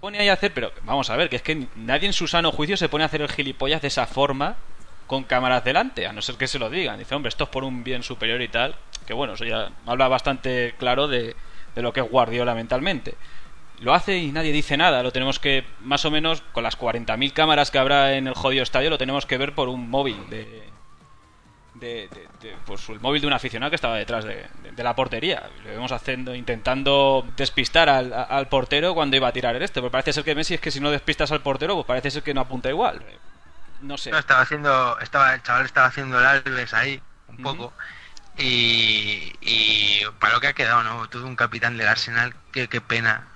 [0.00, 2.52] Pone ahí a hacer, pero vamos a ver, que es que nadie en su sano
[2.52, 4.56] juicio se pone a hacer el gilipollas de esa forma
[5.10, 6.96] con cámaras delante, a no ser que se lo digan.
[6.96, 8.76] Dice, hombre, esto es por un bien superior y tal.
[9.08, 11.34] Que bueno, eso ya habla bastante claro de,
[11.74, 13.16] de lo que es Guardiola mentalmente.
[13.80, 15.02] Lo hace y nadie dice nada.
[15.02, 18.62] Lo tenemos que, más o menos, con las 40.000 cámaras que habrá en el jodido
[18.62, 20.62] estadio, lo tenemos que ver por un móvil de,
[21.74, 22.08] de,
[22.40, 24.46] de- pues, el móvil de un aficionado que estaba detrás de,
[24.76, 25.42] de- la portería.
[25.64, 29.80] Lo vemos haciendo, intentando despistar al, al portero cuando iba a tirar el este.
[29.80, 32.22] Porque parece ser que Messi es que si no despistas al portero, pues parece ser
[32.22, 33.02] que no apunta igual.
[33.82, 34.10] No sé.
[34.10, 37.72] No, estaba haciendo, estaba, el chaval estaba haciendo el Alves ahí, un poco.
[38.38, 41.08] Y, y para lo que ha quedado, ¿no?
[41.08, 43.26] Todo un capitán del Arsenal, qué, qué pena.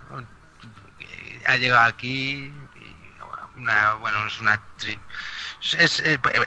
[1.47, 3.19] Ha llegado aquí y,
[3.57, 4.99] una, bueno, es una tri-
[5.73, 6.01] es,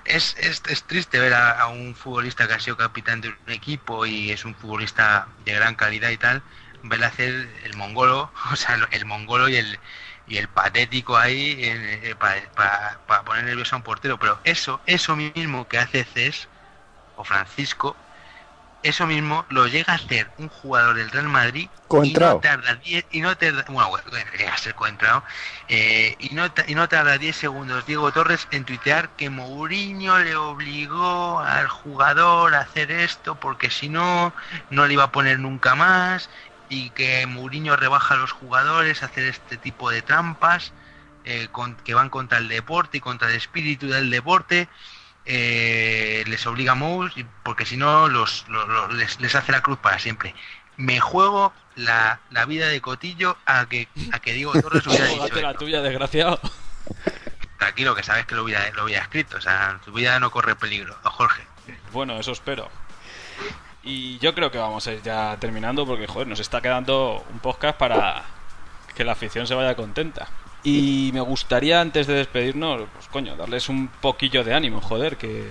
[0.06, 4.06] es, es, triste ver a, a un futbolista que ha sido capitán de un equipo
[4.06, 6.44] y es un futbolista de gran calidad y tal,
[6.84, 7.34] verle hacer
[7.64, 9.80] el mongolo, o sea, el mongolo y el
[10.28, 14.18] y el patético ahí para poner nervioso a un portero.
[14.20, 16.48] Pero eso, eso mismo que hace Cés
[17.16, 17.96] o Francisco,
[18.84, 22.32] eso mismo lo llega a hacer un jugador del Real Madrid Coentrao.
[22.32, 23.90] y no tarda 10 y no tarda, bueno,
[24.38, 24.76] llega a ser
[25.68, 30.36] eh, y no y no tarda 10 segundos Diego Torres en tuitear que Mourinho le
[30.36, 34.34] obligó al jugador a hacer esto porque si no
[34.70, 36.30] no le iba a poner nunca más
[36.70, 40.74] y que Mourinho rebaja a los jugadores a hacer este tipo de trampas
[41.24, 44.68] eh, con- que van contra el deporte y contra el espíritu del deporte
[45.26, 47.14] eh, les obliga a Mous
[47.44, 50.34] porque si no los, los- los- les, les hace la cruz para siempre
[50.78, 55.36] me juego la, la vida de Cotillo a que a que Diego Torres hubiera dicho
[55.42, 55.60] la esto.
[55.60, 56.40] tuya, desgraciado.
[57.58, 60.56] tranquilo que sabes que lo hubiera, lo hubiera escrito o sea tu vida no corre
[60.56, 61.44] peligro don Jorge
[61.92, 62.70] Bueno, eso espero.
[63.88, 67.40] Y yo creo que vamos a ir ya terminando porque, joder, nos está quedando un
[67.40, 68.26] podcast para
[68.94, 70.28] que la afición se vaya contenta.
[70.62, 75.48] Y me gustaría, antes de despedirnos, pues coño, darles un poquillo de ánimo, joder, que,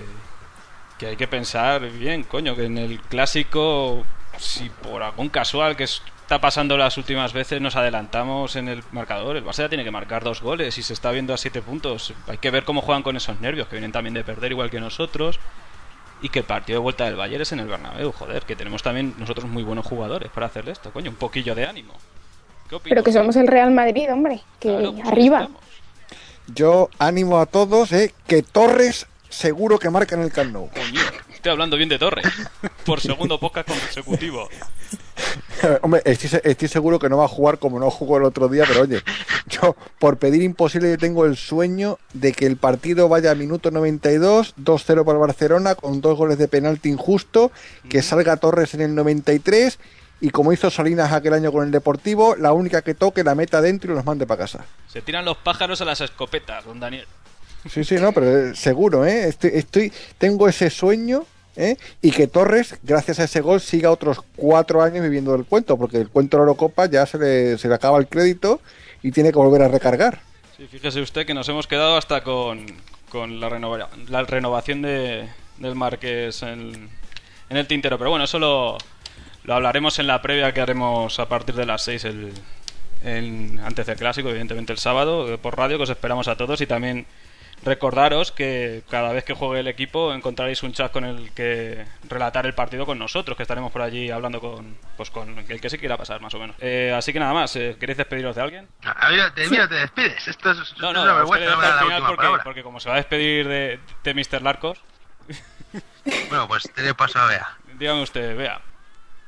[0.99, 4.05] que hay que pensar bien, coño, que en el clásico,
[4.37, 9.37] si por algún casual que está pasando las últimas veces nos adelantamos en el marcador,
[9.37, 12.13] el Barça ya tiene que marcar dos goles y se está viendo a siete puntos.
[12.27, 14.79] Hay que ver cómo juegan con esos nervios, que vienen también de perder igual que
[14.79, 15.39] nosotros
[16.21, 18.81] y que el partido de vuelta del Bayern es en el Bernabéu, joder, que tenemos
[18.83, 21.93] también nosotros muy buenos jugadores para hacerle esto, coño, un poquillo de ánimo.
[22.69, 22.89] ¿Qué opinas?
[22.89, 25.41] Pero que somos el Real Madrid, hombre, que Claro, pues arriba.
[25.43, 25.61] estamos.
[26.47, 30.69] Yo animo a todos, eh, que Torres seguro que marca en el Camp Nou.
[30.69, 31.01] Coño,
[31.33, 32.25] estoy hablando bien de Torres.
[32.85, 34.49] Por segundo podcast consecutivo.
[35.81, 38.81] Hombre, estoy seguro que no va a jugar como no jugó el otro día, pero
[38.81, 39.01] oye,
[39.61, 43.71] yo por pedir imposible yo tengo el sueño de que el partido vaya a minuto
[43.71, 47.51] 92, 2-0 para el Barcelona, con dos goles de penalti injusto,
[47.89, 49.79] que salga Torres en el 93
[50.19, 53.61] y como hizo Salinas aquel año con el Deportivo, la única que toque la meta
[53.61, 54.65] dentro y los mande para casa.
[54.87, 57.05] Se tiran los pájaros a las escopetas, don Daniel.
[57.69, 59.27] Sí, sí, no, pero eh, seguro, ¿eh?
[59.27, 61.77] Estoy, estoy, tengo ese sueño, ¿eh?
[62.01, 65.97] Y que Torres, gracias a ese gol, siga otros cuatro años viviendo del cuento, porque
[65.97, 68.61] el cuento de la Eurocopa ya se le, se le acaba el crédito
[69.11, 70.21] tiene que volver a recargar.
[70.57, 72.65] Sí, fíjese usted que nos hemos quedado hasta con,
[73.09, 75.27] con la, renova- la renovación de,
[75.57, 76.89] del Marqués en,
[77.49, 77.97] en el tintero.
[77.97, 78.77] Pero bueno, eso lo,
[79.43, 82.33] lo hablaremos en la previa que haremos a partir de las 6 el,
[83.03, 86.59] en- antes del clásico, evidentemente el sábado, eh, por radio, que os esperamos a todos
[86.61, 87.05] y también
[87.63, 92.45] recordaros que cada vez que juegue el equipo encontraréis un chat con el que relatar
[92.45, 95.77] el partido con nosotros, que estaremos por allí hablando con, pues con el que se
[95.77, 96.55] quiera pasar, más o menos.
[96.59, 98.67] Eh, así que nada más, eh, ¿queréis despediros de alguien?
[98.83, 102.63] Ah, mira, te, mira, te despides esto es, No, es no, al final porque, porque
[102.63, 104.41] como se va a despedir de, de Mr.
[104.41, 104.79] Larcos,
[106.29, 108.61] bueno pues te le paso a Bea dígame usted, vea.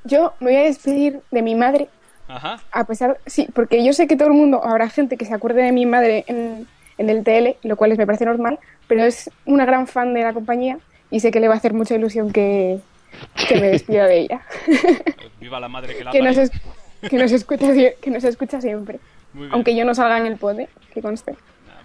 [0.03, 1.89] Yo me voy a despedir de mi madre,
[2.27, 2.59] Ajá.
[2.71, 5.63] a pesar, sí, porque yo sé que todo el mundo, habrá gente que se acuerde
[5.63, 6.67] de mi madre en,
[6.99, 10.33] en el TL, lo cual me parece normal, pero es una gran fan de la
[10.33, 10.77] compañía
[11.09, 12.77] y sé que le va a hacer mucha ilusión que,
[13.47, 14.41] que me despida de ella.
[15.39, 16.51] Viva la madre que la que, nos es-
[17.09, 17.67] que, nos escucha,
[17.99, 18.99] que nos escucha siempre.
[19.51, 20.69] Aunque yo no salga en el pod, ¿eh?
[20.93, 21.35] que conste.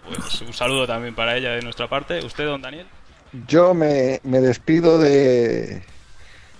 [0.06, 2.18] Pues un saludo también para ella de nuestra parte.
[2.24, 2.86] ¿Usted, don Daniel?
[3.48, 5.82] Yo me, me despido de,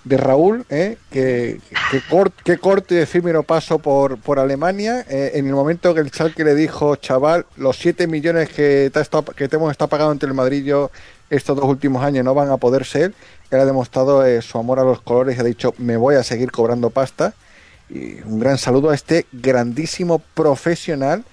[0.05, 0.99] de Raúl, ¿eh?
[1.11, 5.05] que, que, cort- que corto y efímero paso por, por Alemania.
[5.09, 9.01] eh, en el momento que el Schalke le dijo, chaval, los 7 millones que te,
[9.01, 10.91] estado- que te hemos estado pagando entre el yo
[11.31, 13.15] estos dos últimos años no van a poder ser,
[13.51, 16.23] él ha demostrado eh, su amor a los colores y ha dicho, me voy a
[16.23, 17.33] seguir cobrando pasta.
[17.91, 21.25] Y un gran saludo a este grandísimo profesional,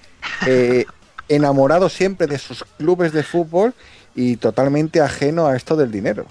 [0.48, 0.86] eh,
[1.30, 3.74] enamorado siempre de sus clubes de fútbol
[4.16, 6.26] y totalmente ajeno a esto del dinero.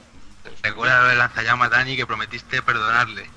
[0.63, 3.29] Recuerda lo del lanzallamas Dani que prometiste perdonarle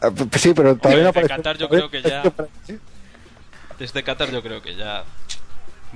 [0.00, 1.34] Ah, Sí, pero todavía no Desde aparece.
[1.36, 2.22] Qatar yo creo que ya-.
[3.78, 5.04] Desde Qatar yo creo que ya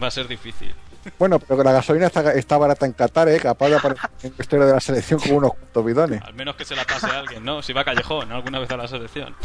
[0.02, 0.74] va a ser difícil.
[1.18, 3.38] Bueno, pero que la gasolina está, está barata en Qatar, ¿eh?
[3.38, 6.22] capaz de aparecer en la historia de la selección con unos cuantos bidones.
[6.22, 7.62] Al menos que se la pase a alguien, ¿no?
[7.62, 9.36] Si va a Callejón alguna vez a la selección.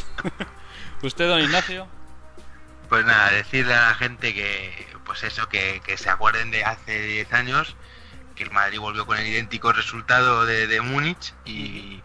[1.04, 1.88] ¿Usted, don Ignacio?
[2.90, 7.00] Pues nada, decirle a la gente que, pues eso, que, que se acuerden de hace
[7.00, 7.76] 10 años,
[8.36, 12.02] que el Madrid volvió con el idéntico resultado de, de Múnich y,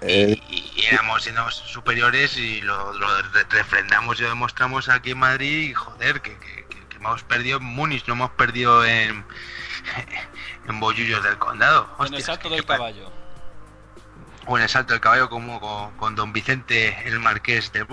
[0.00, 5.10] Eh, y, y éramos siendo superiores y lo, lo re- refrendamos y lo demostramos aquí
[5.10, 8.84] en Madrid y joder, que, que, que- que hemos perdido en Múnich, no hemos perdido
[8.84, 9.24] en,
[10.68, 11.88] en Bollullos del Condado.
[11.98, 13.10] En el Hostias, salto del caballo.
[14.46, 17.86] O en el salto del caballo como con, con don Vicente el Marqués del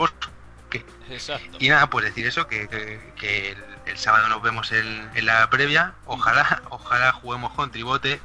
[1.09, 1.57] Exacto.
[1.59, 5.25] Y nada, pues decir eso, que, que- que el, el sábado nos vemos en, en
[5.25, 5.93] la previa.
[6.05, 8.19] Ojalá, ojalá juguemos con tribote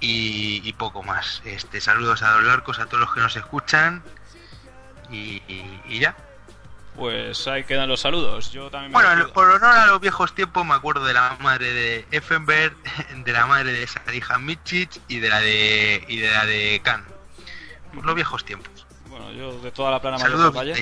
[0.00, 1.42] y, y poco más.
[1.44, 4.02] Este, saludos a los larcos, a todos los que nos escuchan.
[5.10, 6.16] Y, y- y ya.
[6.94, 8.52] Pues ahí quedan los saludos.
[8.52, 11.72] Yo también me Bueno, por honor a los viejos tiempos me acuerdo de la madre
[11.72, 12.76] de Effenberg,
[13.24, 17.02] de la madre de Sarija Michich y de la de y de la de Khan.
[17.94, 18.86] Por los viejos tiempos.
[19.06, 20.74] Bueno, yo de toda la plana mayor del Valle.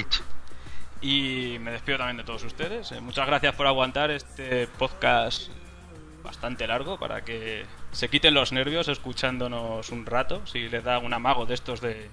[1.03, 2.93] Y me despido también de todos ustedes.
[2.93, 5.49] Eh, muchas gracias por aguantar este podcast
[6.23, 10.47] bastante largo para que se quiten los nervios escuchándonos un rato.
[10.47, 12.11] Si les da un amago de estos de,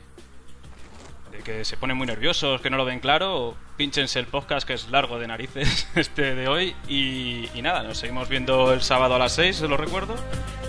[1.31, 4.73] de que se ponen muy nerviosos, que no lo ven claro, pinchense el podcast que
[4.73, 6.73] es largo de narices este de hoy.
[6.87, 10.15] Y, y nada, nos seguimos viendo el sábado a las 6, se lo recuerdo.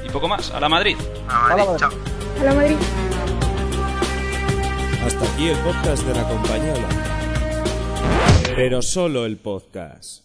[0.04, 0.50] Y poco más.
[0.50, 0.96] A la Madrid.
[1.28, 1.90] A Madrid, Hola, chao.
[2.40, 2.76] Hola Madrid.
[5.04, 7.17] Hasta aquí el podcast de la compañía.
[8.54, 10.24] Pero solo el podcast.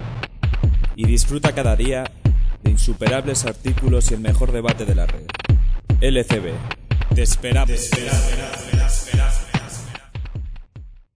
[0.94, 2.04] Y disfruta cada día
[2.62, 5.26] de insuperables artículos y el mejor debate de la red.
[6.00, 6.52] LCB.
[7.14, 7.90] Te esperamos.